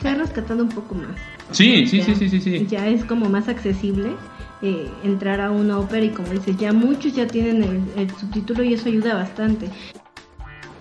[0.00, 1.16] Se ha rescatado un poco más.
[1.50, 2.66] Sí, sí, Ya- sí, sí, sí, sí.
[2.70, 4.10] Ya es como más accesible
[4.62, 8.62] eh, entrar a una ópera y como dices, ya muchos ya tienen el, el subtítulo
[8.62, 9.68] y eso ayuda bastante.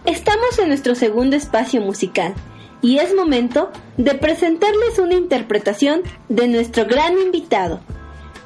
[0.05, 2.33] Estamos en nuestro segundo espacio musical
[2.81, 7.81] y es momento de presentarles una interpretación de nuestro gran invitado.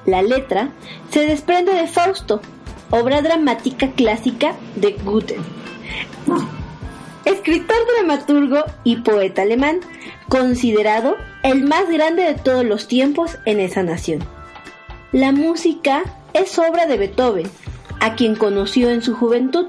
[0.05, 0.69] La letra
[1.11, 2.41] se desprende de Fausto,
[2.89, 5.37] obra dramática clásica de Goethe.
[7.25, 9.79] Escritor, dramaturgo y poeta alemán,
[10.29, 14.23] considerado el más grande de todos los tiempos en esa nación.
[15.11, 17.49] La música es obra de Beethoven,
[17.99, 19.67] a quien conoció en su juventud.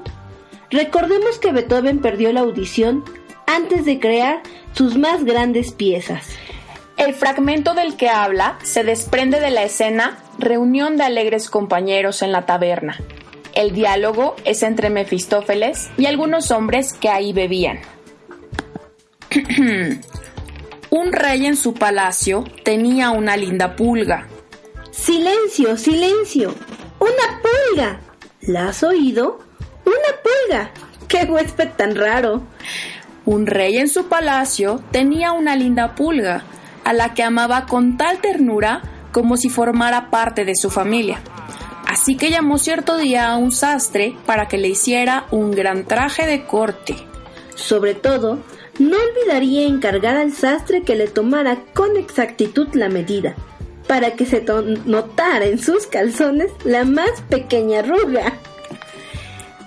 [0.71, 3.03] Recordemos que Beethoven perdió la audición
[3.45, 4.41] antes de crear
[4.73, 6.27] sus más grandes piezas.
[6.97, 12.31] El fragmento del que habla se desprende de la escena Reunión de alegres compañeros en
[12.31, 12.97] la taberna.
[13.55, 17.79] El diálogo es entre Mefistófeles y algunos hombres que ahí bebían.
[20.89, 24.27] Un rey en su palacio tenía una linda pulga.
[24.91, 26.53] Silencio, silencio.
[26.99, 27.99] Una pulga.
[28.41, 29.39] ¿La has oído?
[29.85, 30.71] Una pulga.
[31.07, 32.43] ¡Qué huésped tan raro!
[33.25, 36.43] Un rey en su palacio tenía una linda pulga,
[36.83, 41.21] a la que amaba con tal ternura como si formara parte de su familia.
[41.95, 46.27] Así que llamó cierto día a un sastre para que le hiciera un gran traje
[46.27, 46.93] de corte.
[47.55, 48.39] Sobre todo,
[48.79, 53.33] no olvidaría encargar al sastre que le tomara con exactitud la medida,
[53.87, 54.43] para que se
[54.83, 58.33] notara en sus calzones la más pequeña arruga.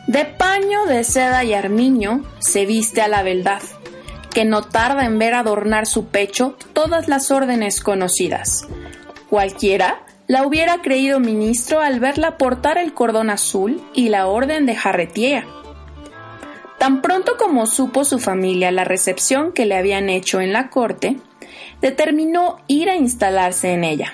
[0.07, 3.63] De paño de seda y armiño se viste a la beldad,
[4.35, 8.69] que no tarda en ver adornar su pecho todas las órdenes conocidas.
[9.31, 14.77] Cualquiera la hubiera creído ministro al verla portar el cordón azul y la orden de
[14.77, 15.47] jarretía.
[16.79, 21.17] Tan pronto como supo su familia la recepción que le habían hecho en la corte,
[21.81, 24.13] determinó ir a instalarse en ella.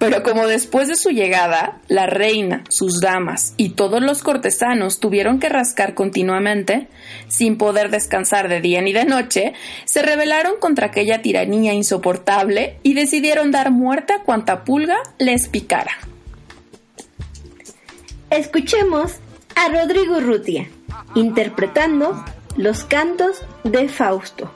[0.00, 5.38] Pero como después de su llegada, la reina, sus damas y todos los cortesanos tuvieron
[5.38, 6.88] que rascar continuamente,
[7.28, 9.52] sin poder descansar de día ni de noche,
[9.84, 15.92] se rebelaron contra aquella tiranía insoportable y decidieron dar muerte a cuanta pulga les picara.
[18.30, 19.16] Escuchemos
[19.54, 20.66] a Rodrigo Rutia
[21.14, 22.24] interpretando
[22.56, 24.50] los cantos de Fausto.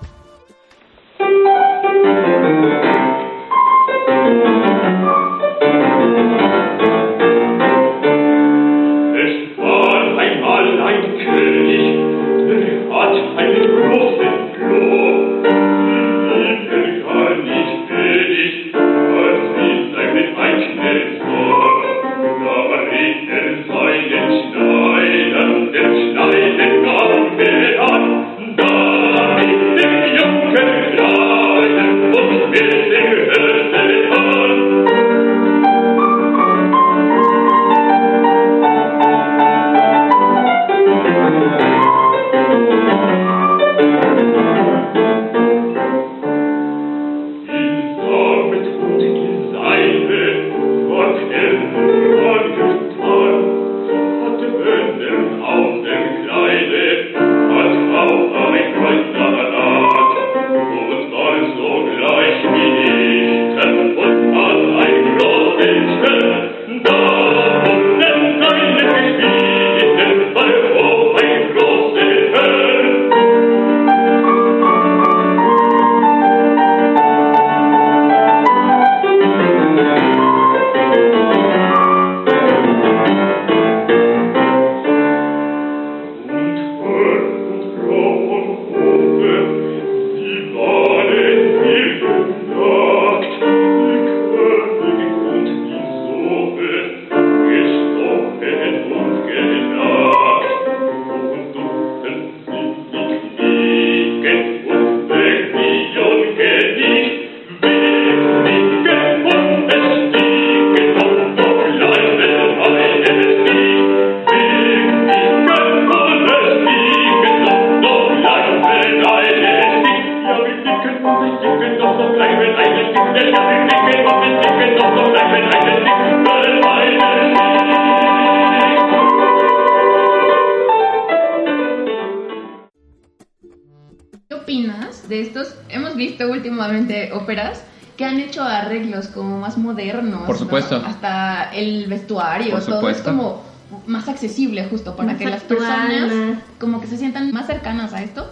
[140.62, 140.86] Supuesto.
[140.86, 143.42] Hasta el vestuario, todo es como
[143.86, 148.30] más accesible justo para que las personas como que se sientan más cercanas a esto.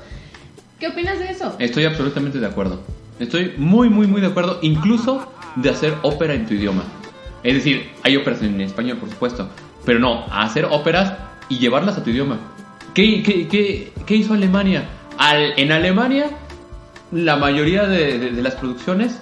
[0.79, 1.55] ¿Qué opinas de eso?
[1.59, 2.81] Estoy absolutamente de acuerdo.
[3.19, 6.83] Estoy muy, muy, muy de acuerdo, incluso de hacer ópera en tu idioma.
[7.43, 9.49] Es decir, hay óperas en español, por supuesto,
[9.85, 11.15] pero no, hacer óperas
[11.49, 12.39] y llevarlas a tu idioma.
[12.95, 14.85] ¿Qué, qué, qué, hizo Alemania?
[15.19, 16.27] Al, en Alemania,
[17.11, 19.21] la mayoría de, de las producciones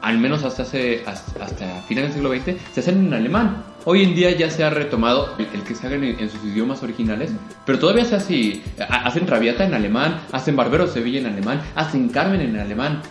[0.00, 3.64] al menos hasta hace hasta, finales del siglo XX, se hacen en alemán.
[3.84, 7.30] Hoy en día ya se ha retomado el, que se hagan en, sus idiomas originales,
[7.64, 12.40] pero todavía se hace Hacen Rabiata en alemán, hacen Barbero Sevilla en alemán, hacen Carmen
[12.40, 13.02] en alemán.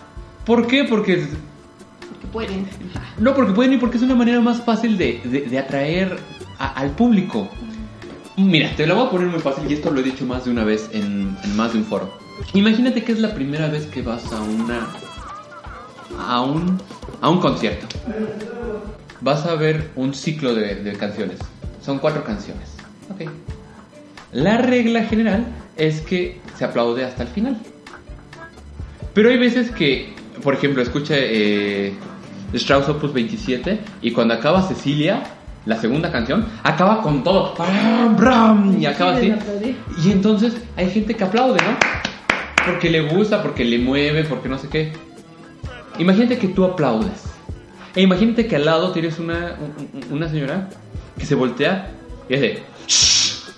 [0.44, 0.84] ¿Por qué?
[0.84, 1.26] Porque...
[2.08, 2.66] Porque pueden.
[3.18, 6.16] No, porque pueden y porque es una manera más fácil de, atraer
[6.58, 7.48] al público.
[8.36, 10.52] Mira, te lo voy a poner muy fácil y esto lo he dicho más de
[10.52, 12.16] una vez en, en más de un foro.
[12.54, 14.86] Imagínate que es la primera vez que vas a una
[16.18, 16.80] a un,
[17.20, 17.86] a un concierto,
[19.20, 21.38] vas a ver un ciclo de, canciones.
[21.84, 22.68] Son cuatro canciones.
[23.14, 23.28] Okay.
[24.32, 25.46] La regla general
[25.76, 27.58] es que se aplaude hasta el final.
[29.14, 31.94] Pero hay veces que, por ejemplo, escucha eh,
[32.52, 35.22] Strauss Opus 27 y cuando acaba Cecilia,
[35.66, 37.54] la segunda canción, acaba con todo.
[38.78, 39.34] y acaba así.
[40.04, 41.76] Y entonces hay gente que aplaude, ¿no?
[42.66, 44.92] Porque le gusta, porque le mueve, porque no sé qué.
[45.98, 47.24] Imagínate que tú aplaudes.
[47.94, 49.56] E imagínate que al lado tienes una,
[50.10, 50.68] una señora
[51.18, 51.90] que se voltea
[52.28, 52.62] y dice,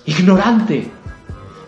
[0.06, 0.90] ignorante.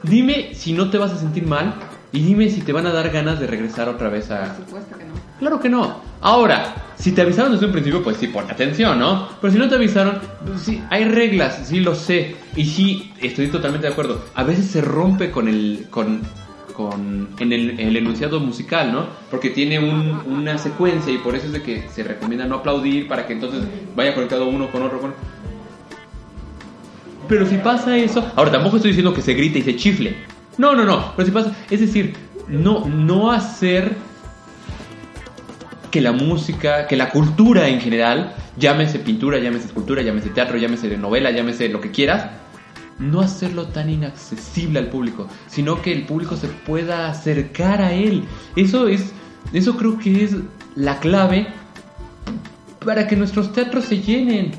[0.03, 1.75] Dime si no te vas a sentir mal
[2.13, 4.55] y dime si te van a dar ganas de regresar otra vez a...
[4.55, 5.13] Por supuesto que no.
[5.39, 5.97] Claro que no.
[6.21, 9.29] Ahora, si te avisaron desde un principio, pues sí, pon atención, ¿no?
[9.41, 12.37] Pero si no te avisaron, pues sí, hay reglas, sí lo sé.
[12.55, 14.25] Y sí, estoy totalmente de acuerdo.
[14.35, 16.21] A veces se rompe con el, con,
[16.73, 19.07] con, en el, enunciado musical, ¿no?
[19.31, 23.27] Porque tiene una secuencia y por eso es de que se recomienda no aplaudir para
[23.27, 23.63] que entonces
[23.95, 25.01] vaya conectado uno con otro.
[25.01, 25.15] Con...
[27.29, 30.17] Pero si pasa eso, ahora tampoco estoy diciendo que se grite y se chifle.
[30.59, 31.13] No, no, no.
[31.17, 32.15] Pero si pasa, es decir,
[32.49, 33.97] no, no hacer
[35.91, 40.97] que la música, que la cultura en general, llámese pintura, llámese escultura, llámese teatro, llámese
[40.97, 42.31] novela, llámese lo que quieras,
[42.99, 48.25] no hacerlo tan inaccesible al público, sino que el público se pueda acercar a él.
[48.57, 49.13] Eso es,
[49.53, 50.37] eso creo que es
[50.77, 51.49] la clave
[52.85, 54.53] para que nuestros teatros se llenen.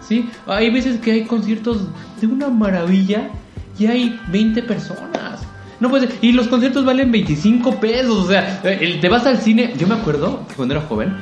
[0.00, 0.28] ¿sí?
[0.46, 1.86] Hay veces que hay conciertos
[2.20, 3.30] de una maravilla
[3.78, 5.49] y hay 20 personas.
[5.80, 8.26] No puede Y los conciertos valen 25 pesos.
[8.26, 9.72] O sea, te vas al cine.
[9.78, 11.16] Yo me acuerdo que cuando era joven,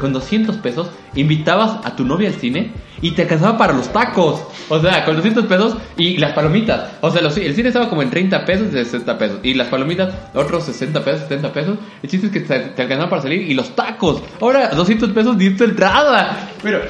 [0.00, 4.40] con 200 pesos, invitabas a tu novia al cine y te alcanzaba para los tacos.
[4.68, 6.92] O sea, con 200 pesos y las palomitas.
[7.00, 9.40] O sea, el cine estaba como en 30 pesos y 60 pesos.
[9.42, 11.78] Y las palomitas, otros 60 pesos, 70 pesos.
[12.02, 13.42] El chiste es que te, te alcanzaba para salir.
[13.50, 14.22] Y los tacos.
[14.40, 16.50] Ahora, 200 pesos ni tu entrada.
[16.62, 16.80] Pero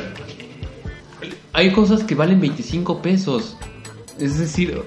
[1.55, 3.57] hay cosas que valen 25 pesos.
[4.18, 4.83] Es decir,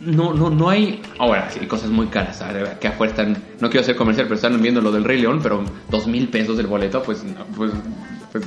[0.00, 1.02] no, no, no hay.
[1.18, 2.42] Ahora, sí, cosas muy caras.
[2.80, 3.36] Que afuera están.
[3.60, 6.56] No quiero hacer comercial, pero están viendo lo del Rey León, pero dos mil pesos
[6.56, 7.22] del boleto, pues,
[7.54, 7.72] pues,
[8.32, 8.44] pues.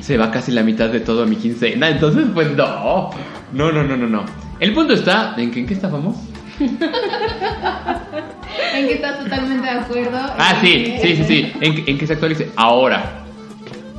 [0.00, 1.88] Se va casi la mitad de todo a mi quincena.
[1.88, 3.10] Entonces, pues no.
[3.52, 4.24] No, no, no, no, no.
[4.60, 5.34] El punto está.
[5.36, 6.16] ¿En qué, en qué estábamos?
[6.60, 6.78] en
[8.86, 10.18] que estás totalmente de acuerdo.
[10.38, 11.52] Ah, sí, sí, sí, sí.
[11.60, 12.50] En, en que se actualice.
[12.54, 13.24] Ahora.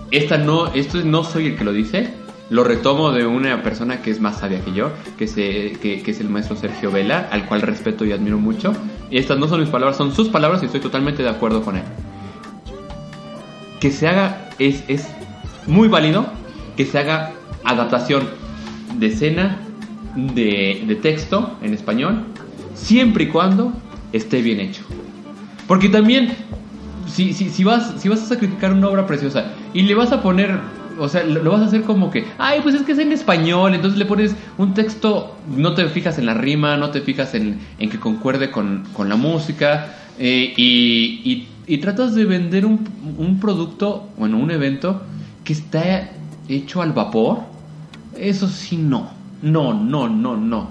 [0.09, 0.73] Esta no.
[0.73, 4.39] Esto no soy el que lo dice lo retomo de una persona que es más
[4.39, 8.11] sabia que yo, que, se, que, es el maestro Sergio Vela, al cual respeto y
[8.11, 8.73] admiro mucho.
[9.09, 11.77] Y estas no son mis palabras, son sus palabras y estoy totalmente de acuerdo con
[11.77, 11.83] él.
[13.79, 15.07] Que se haga, es, es
[15.65, 16.27] muy válido
[16.77, 17.31] que se haga
[17.63, 18.23] adaptación
[18.95, 19.59] de escena,
[20.15, 22.25] de, de texto en español,
[22.73, 23.73] siempre y cuando
[24.13, 24.83] esté bien hecho.
[25.67, 26.35] Porque también,
[27.07, 30.21] si, si, si, vas, si vas a sacrificar una obra preciosa y le vas a
[30.21, 30.59] poner
[30.99, 33.73] o sea, lo, vas a hacer como que, ay, pues es que es en español,
[33.73, 37.59] entonces le pones un texto, no te fijas en la rima, no te fijas en,
[37.79, 42.87] en que concuerde con, con la música, eh, y, y, tratas de vender un,
[43.17, 45.01] un producto, bueno, un evento
[45.43, 46.11] que está
[46.47, 47.39] hecho al vapor,
[48.17, 50.69] eso sí no, no, no, no, no.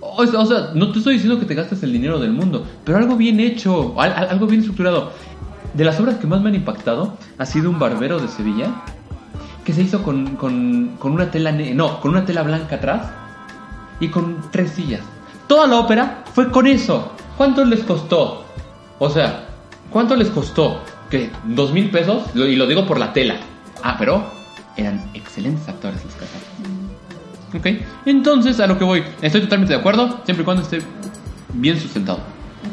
[0.00, 3.16] O sea, no te estoy diciendo que te gastes el dinero del mundo, pero algo
[3.16, 5.12] bien hecho, algo bien estructurado.
[5.74, 8.82] De las obras que más me han impactado ha sido Un Barbero de Sevilla,
[9.66, 13.10] que se hizo con, con, con una tela no, con una tela blanca atrás
[13.98, 15.00] y con tres sillas.
[15.48, 17.12] Toda la ópera fue con eso.
[17.36, 18.44] ¿Cuánto les costó?
[19.00, 19.44] O sea,
[19.90, 20.80] ¿cuánto les costó?
[21.10, 21.30] ¿Qué?
[21.44, 22.22] ¿Dos mil pesos?
[22.34, 23.38] Y lo digo por la tela.
[23.82, 24.24] Ah, pero
[24.76, 29.02] eran excelentes actores los que Ok, entonces a lo que voy.
[29.20, 30.78] Estoy totalmente de acuerdo, siempre y cuando esté
[31.54, 32.18] bien sustentado.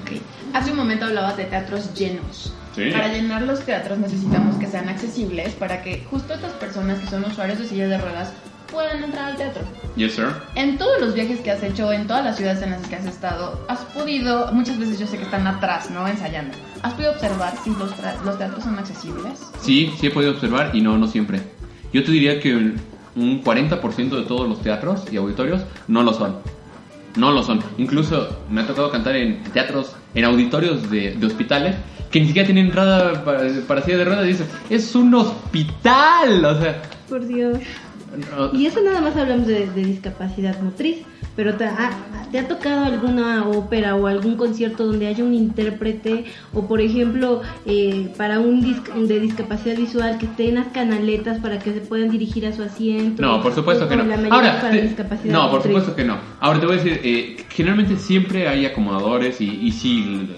[0.04, 0.22] Ok,
[0.54, 2.54] hace un momento hablabas de teatros llenos.
[2.76, 7.24] Para llenar los teatros necesitamos que sean accesibles para que justo estas personas que son
[7.24, 8.34] usuarios de sillas de ruedas
[8.72, 9.62] puedan entrar al teatro.
[9.96, 10.34] Yes, sir.
[10.56, 13.06] En todos los viajes que has hecho, en todas las ciudades en las que has
[13.06, 16.08] estado, has podido, muchas veces yo sé que están atrás, ¿no?
[16.08, 16.58] Ensayando.
[16.82, 17.92] ¿Has podido observar si los,
[18.26, 19.40] los teatros son accesibles?
[19.62, 21.42] Sí, sí he podido observar y no, no siempre.
[21.94, 22.74] Yo te diría que
[23.16, 26.38] un 40% de todos los teatros y auditorios no lo son.
[27.16, 27.60] No lo son.
[27.78, 31.76] Incluso me ha tocado cantar en teatros, en auditorios de, de hospitales,
[32.12, 34.26] que ni siquiera tienen entrada para, para silla de ruedas.
[34.26, 36.44] Y dices, es un hospital.
[36.46, 37.60] O sea, Por Dios.
[38.54, 40.98] Y eso nada más hablamos de, de discapacidad motriz,
[41.36, 41.92] pero te ha,
[42.32, 47.42] te ha tocado alguna ópera o algún concierto donde haya un intérprete o por ejemplo
[47.66, 51.82] eh, para un dis- de discapacidad visual que esté en las canaletas para que se
[51.82, 53.22] puedan dirigir a su asiento.
[53.22, 54.04] No, por supuesto que no.
[54.34, 56.18] Ahora, para te- discapacidad no, por supuesto que no.
[56.40, 60.30] Ahora te voy a decir, eh, generalmente siempre hay acomodadores y, y sí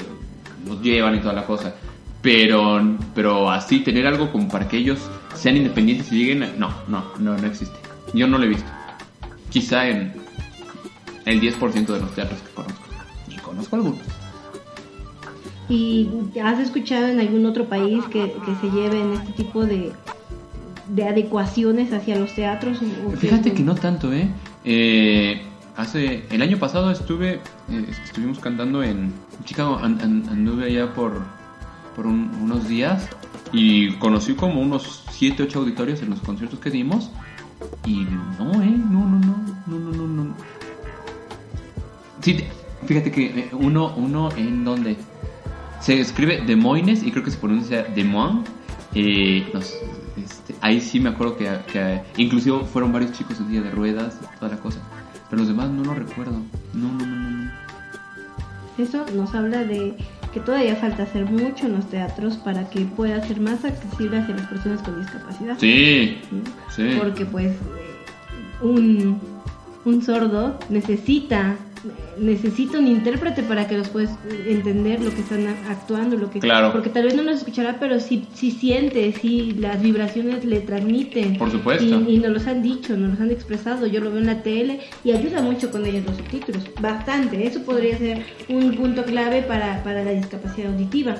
[0.67, 1.75] los llevan y toda la cosa.
[2.21, 2.81] Pero,
[3.13, 4.99] pero así tener algo como para que ellos
[5.35, 7.75] sean independientes y lleguen, no, no, no, no existe.
[8.13, 8.69] Yo no lo he visto.
[9.51, 10.13] Quizá en
[11.25, 12.79] el 10% de los teatros que conozco.
[13.29, 13.99] Y conozco algunos.
[15.67, 16.09] ¿Y
[16.43, 19.91] has escuchado en algún otro país que, que se lleven este tipo de,
[20.89, 22.77] de adecuaciones hacia los teatros?
[23.07, 24.29] o- Fíjate que no tanto, ¿eh?
[24.63, 25.41] Eh,
[25.75, 29.11] hace el año pasado estuve eh, estuvimos cantando en
[29.43, 31.21] Chicago an- an- anduve allá por
[31.95, 33.07] por un- unos días
[33.53, 37.09] y conocí como unos 7 8 auditorios en los conciertos que dimos
[37.85, 38.05] y
[38.37, 39.14] no, eh, no, no,
[42.25, 42.47] Sí, te-
[42.87, 44.95] fíjate que eh, uno uno en donde
[45.79, 48.49] se escribe Des Moines y creo que se pronuncia Des Moines.
[48.95, 49.75] Eh, nos-
[50.17, 54.17] este, ahí sí me acuerdo que, que inclusive fueron varios chicos en silla de ruedas
[54.39, 54.79] toda la cosa.
[55.29, 56.39] Pero los demás no lo recuerdo.
[56.73, 57.29] No, no, no, no.
[57.45, 57.51] no.
[58.79, 59.95] Eso nos habla de
[60.33, 64.35] que todavía falta hacer mucho en los teatros para que pueda ser más accesible hacia
[64.35, 65.57] las personas con discapacidad.
[65.59, 66.41] Sí, ¿sí?
[66.75, 66.97] sí.
[66.99, 67.55] Porque pues
[68.61, 69.19] un,
[69.85, 71.55] un sordo necesita
[72.17, 74.11] necesita un intérprete para que los puedas
[74.47, 76.71] entender lo que están actuando, lo que Claro.
[76.71, 81.37] porque tal vez no nos escuchará, pero sí, sí siente, sí las vibraciones le transmiten.
[81.37, 81.83] Por supuesto.
[81.83, 84.41] Y, y nos los han dicho, nos los han expresado, yo lo veo en la
[84.43, 87.45] tele y ayuda mucho con ellos los subtítulos, bastante.
[87.45, 91.15] Eso podría ser un punto clave para, para la discapacidad auditiva.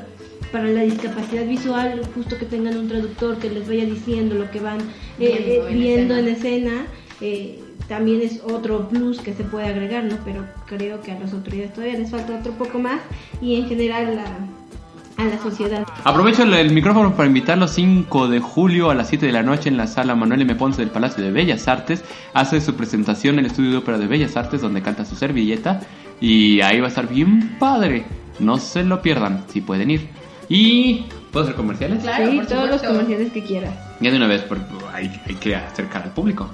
[0.52, 4.60] Para la discapacidad visual, justo que tengan un traductor que les vaya diciendo lo que
[4.60, 4.84] van eh,
[5.20, 6.72] Viendo eh, en viendo en escena.
[6.72, 6.86] escena,
[7.22, 10.18] eh, también es otro plus que se puede agregar, ¿no?
[10.26, 13.02] Pero creo que a las autoridades todavía les falta otro poco más
[13.42, 15.86] y en general a, a la sociedad.
[16.04, 19.70] Aprovecho el, el micrófono para invitarlos 5 de julio a las 7 de la noche
[19.70, 20.56] en la sala Manuel M.
[20.56, 22.04] Ponce del Palacio de Bellas Artes.
[22.34, 25.82] Hace su presentación en el estudio de ópera de Bellas Artes donde canta su servilleta
[26.20, 28.06] y ahí va a estar bien padre.
[28.40, 30.10] No se lo pierdan si pueden ir.
[30.50, 31.06] Y...
[31.32, 32.02] ¿Puedo hacer comerciales?
[32.02, 33.74] Claro, sí, por todos los comerciales que quieras.
[34.00, 34.64] Ya de una vez, porque
[34.94, 36.50] hay, hay que acercar al público.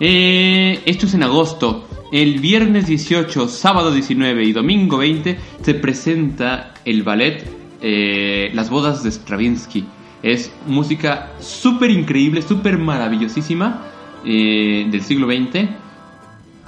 [0.00, 1.88] Eh, esto es en agosto.
[2.10, 7.44] El viernes 18, sábado 19 y domingo 20 se presenta el ballet
[7.82, 9.84] eh, Las bodas de Stravinsky.
[10.22, 13.82] Es música súper increíble, súper maravillosísima
[14.24, 15.68] eh, del siglo XX.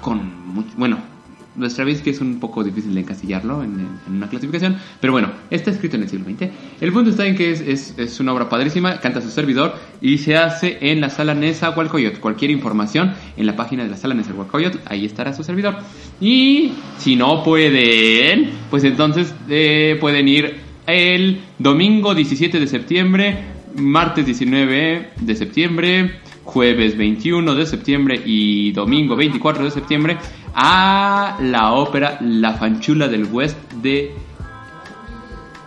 [0.00, 1.09] Con mucho, bueno,
[1.58, 6.02] Stravinsky es un poco difícil de encasillarlo en, una clasificación, pero bueno, está escrito en
[6.02, 6.50] el siglo XX.
[6.80, 10.18] El punto está en que es, es, es una obra padrísima, canta su servidor y
[10.18, 12.20] se hace en la sala Nezahualcóyotl.
[12.20, 15.76] Cualquier información en la página de la sala Nezahualcóyotl, ahí estará su servidor.
[16.20, 23.38] Y si no pueden, pues entonces eh, pueden ir el domingo 17 de septiembre,
[23.76, 26.10] martes 19 de septiembre,
[26.44, 30.18] jueves 21 de septiembre y domingo 24 de septiembre
[30.54, 34.14] a la ópera La Fanchula del West de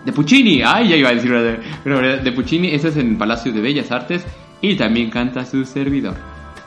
[0.05, 0.61] de Puccini.
[0.61, 2.69] Ay, ya iba a decir de, de Puccini.
[2.69, 4.25] Ese es en el Palacio de Bellas Artes
[4.61, 6.15] y también canta su servidor.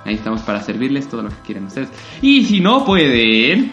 [0.05, 1.89] Ahí estamos para servirles todo lo que quieran ustedes.
[2.23, 3.73] Y si no pueden,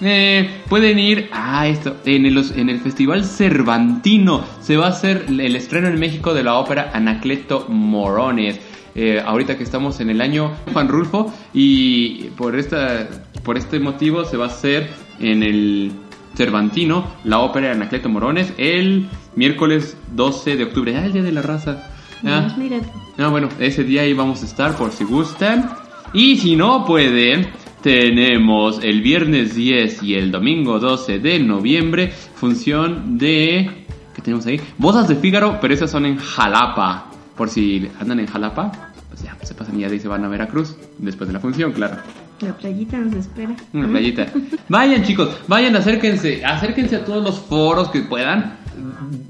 [0.00, 1.96] eh, pueden ir a esto.
[2.04, 6.44] En el, en el Festival Cervantino se va a hacer el estreno en México de
[6.44, 8.60] la ópera Anacleto Morones.
[8.94, 13.08] Eh, ahorita que estamos en el año Juan Rulfo y por esta
[13.42, 14.88] por este motivo se va a hacer
[15.18, 15.90] en el
[16.36, 21.32] Cervantino la ópera de Anacleto Morones el miércoles 12 de octubre, ah, el día de
[21.32, 21.90] la raza.
[22.24, 22.78] Ah, mira,
[23.18, 25.70] ah, bueno, ese día ahí vamos a estar por si gustan.
[26.12, 27.48] Y si no pueden,
[27.82, 33.84] tenemos el viernes 10 y el domingo 12 de noviembre función de...
[34.14, 34.60] ¿Qué tenemos ahí?
[34.78, 37.10] Bodas de Fígaro, pero esas son en Jalapa.
[37.36, 38.72] Por si andan en Jalapa,
[39.08, 41.40] pues ya se pasan y ya de ahí se van a Veracruz después de la
[41.40, 41.96] función, claro.
[42.40, 43.54] la playita nos espera.
[43.72, 44.26] Una playita.
[44.68, 48.56] Vayan chicos, vayan, acérquense, acérquense a todos los foros que puedan.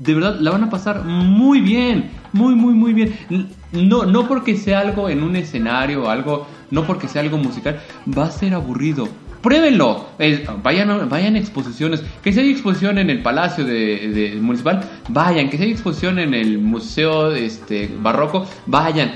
[0.00, 3.14] De verdad, la van a pasar muy bien, muy, muy, muy bien.
[3.72, 7.80] No, no porque sea algo en un escenario o algo, no porque sea algo musical,
[8.06, 9.08] va a ser aburrido.
[9.44, 10.06] Pruébenlo,
[10.62, 14.80] vayan, vayan a exposiciones, que si hay exposición en el Palacio de, de- Municipal,
[15.10, 19.12] vayan, que si hay exposición en el Museo este, Barroco, vayan.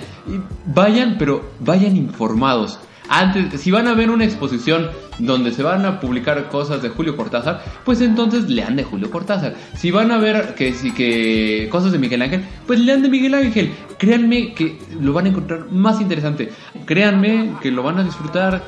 [0.66, 2.78] vayan, pero vayan informados.
[3.08, 7.16] Antes, si van a ver una exposición donde se van a publicar cosas de Julio
[7.16, 9.54] Cortázar, pues entonces lean de Julio Cortázar.
[9.76, 13.72] Si van a ver que, que cosas de Miguel Ángel, pues lean de Miguel Ángel.
[13.96, 16.50] Créanme que lo van a encontrar más interesante.
[16.84, 18.62] Créanme que lo van a disfrutar.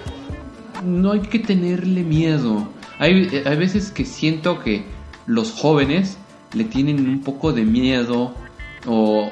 [0.84, 2.68] No hay que tenerle miedo.
[2.98, 4.84] Hay, hay veces que siento que
[5.26, 6.18] los jóvenes
[6.54, 8.34] le tienen un poco de miedo
[8.86, 9.30] o,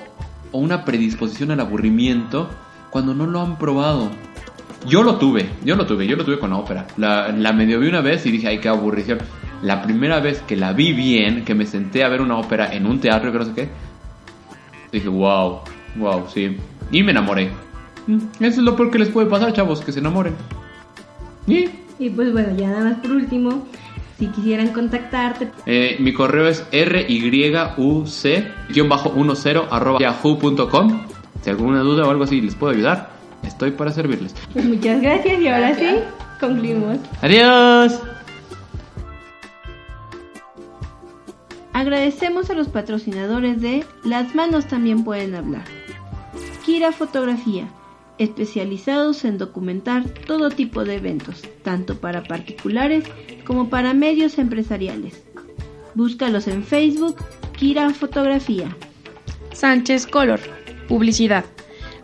[0.53, 2.49] o una predisposición al aburrimiento
[2.91, 4.11] cuando no lo han probado.
[4.87, 6.87] Yo lo tuve, yo lo tuve, yo lo tuve con la ópera.
[6.97, 9.19] La, la medio vi una vez y dije, ay, qué aburrición.
[9.63, 12.87] La primera vez que la vi bien, que me senté a ver una ópera en
[12.87, 13.69] un teatro, que no sé qué,
[14.93, 15.61] dije, wow,
[15.97, 16.57] wow, sí.
[16.93, 17.51] Y me enamoré.
[18.07, 20.35] Mm, eso es lo peor que les puede pasar, chavos, que se enamoren.
[21.49, 21.69] Y,
[21.99, 23.67] y pues bueno, ya nada más por último,
[24.19, 25.51] si quisieran contactarte.
[25.67, 27.55] Eh, mi correo es ryuc-10
[29.71, 31.07] arroba yahoo.com.
[31.43, 33.11] Si alguna duda o algo así les puedo ayudar,
[33.45, 34.35] estoy para servirles.
[34.53, 35.87] Pues muchas gracias y ahora sí,
[36.41, 36.99] concluimos.
[37.23, 38.01] Adiós.
[41.73, 45.63] Agradecemos a los patrocinadores de Las manos también pueden hablar.
[46.67, 47.69] Kira Fotografía,
[48.19, 53.05] especializados en documentar todo tipo de eventos, tanto para particulares
[53.45, 55.23] como para medios empresariales.
[55.95, 57.17] Búscalos en Facebook,
[57.57, 58.77] Kira Fotografía.
[59.53, 60.41] Sánchez Color,
[60.89, 61.45] publicidad.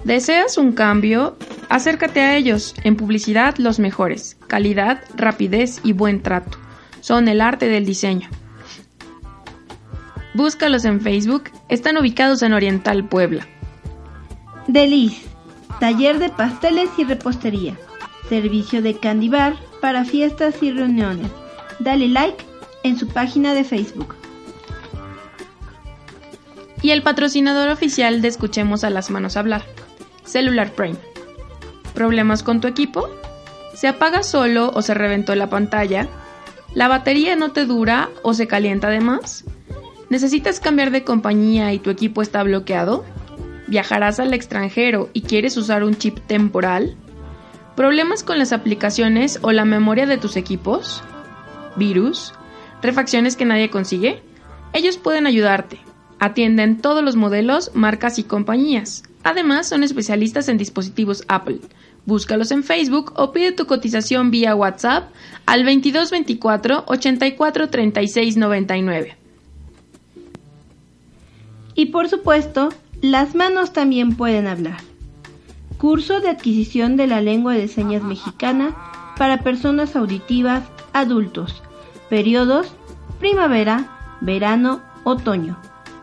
[0.04, 1.36] ¿Deseas un cambio?
[1.68, 2.74] Acércate a ellos.
[2.84, 4.36] En publicidad los mejores.
[4.48, 6.58] Calidad, rapidez y buen trato.
[7.00, 8.28] Son el arte del diseño.
[10.34, 11.44] Búscalos en Facebook.
[11.68, 13.46] Están ubicados en Oriental Puebla.
[14.66, 15.22] Deliz,
[15.80, 17.76] taller de pasteles y repostería.
[18.28, 21.30] Servicio de candy bar para fiestas y reuniones.
[21.78, 22.44] Dale like
[22.82, 24.14] en su página de Facebook.
[26.82, 29.62] Y el patrocinador oficial de Escuchemos a las manos hablar.
[30.24, 30.96] Cellular Prime.
[31.94, 33.08] ¿Problemas con tu equipo?
[33.74, 36.08] ¿Se apaga solo o se reventó la pantalla?
[36.74, 39.44] ¿La batería no te dura o se calienta de más?
[40.10, 43.04] ¿Necesitas cambiar de compañía y tu equipo está bloqueado?
[43.66, 46.96] ¿Viajarás al extranjero y quieres usar un chip temporal?
[47.76, 51.02] ¿Problemas con las aplicaciones o la memoria de tus equipos?
[51.76, 52.32] ¿Virus?
[52.82, 54.22] ¿Refacciones que nadie consigue?
[54.72, 55.78] Ellos pueden ayudarte.
[56.20, 59.02] Atienden todos los modelos, marcas y compañías.
[59.24, 61.60] Además, son especialistas en dispositivos Apple.
[62.06, 65.10] Búscalos en Facebook o pide tu cotización vía WhatsApp
[65.46, 69.16] al 2224 84 36 99.
[71.74, 72.68] Y por supuesto,
[73.10, 74.78] las manos también pueden hablar.
[75.76, 78.74] Curso de adquisición de la lengua de señas mexicana
[79.18, 81.62] para personas auditivas adultos.
[82.08, 82.74] Periodos
[83.20, 85.58] primavera, verano, otoño.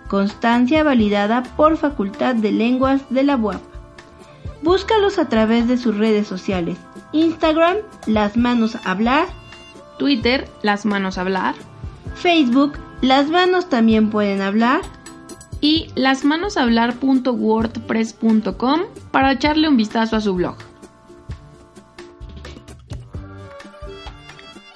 [0.10, 3.62] Constancia validada por Facultad de Lenguas de la UAP.
[4.62, 6.78] Búscalos a través de sus redes sociales.
[7.14, 9.28] Instagram, Las Manos Hablar.
[9.98, 11.56] Twitter, Las Manos Hablar.
[12.14, 14.82] Facebook, Las Manos también pueden hablar.
[15.62, 18.82] Y lasmanoshablar.wordpress.com
[19.12, 20.56] para echarle un vistazo a su blog.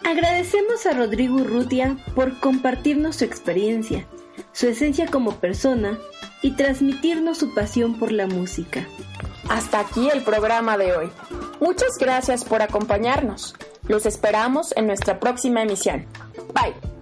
[0.03, 4.05] Agradecemos a Rodrigo Urrutia por compartirnos su experiencia,
[4.53, 5.97] su esencia como persona
[6.43, 8.86] y transmitirnos su pasión por la música.
[9.49, 11.09] Hasta aquí el programa de hoy.
[11.59, 13.55] Muchas gracias por acompañarnos.
[13.88, 16.05] Los esperamos en nuestra próxima emisión.
[16.53, 16.94] Bye.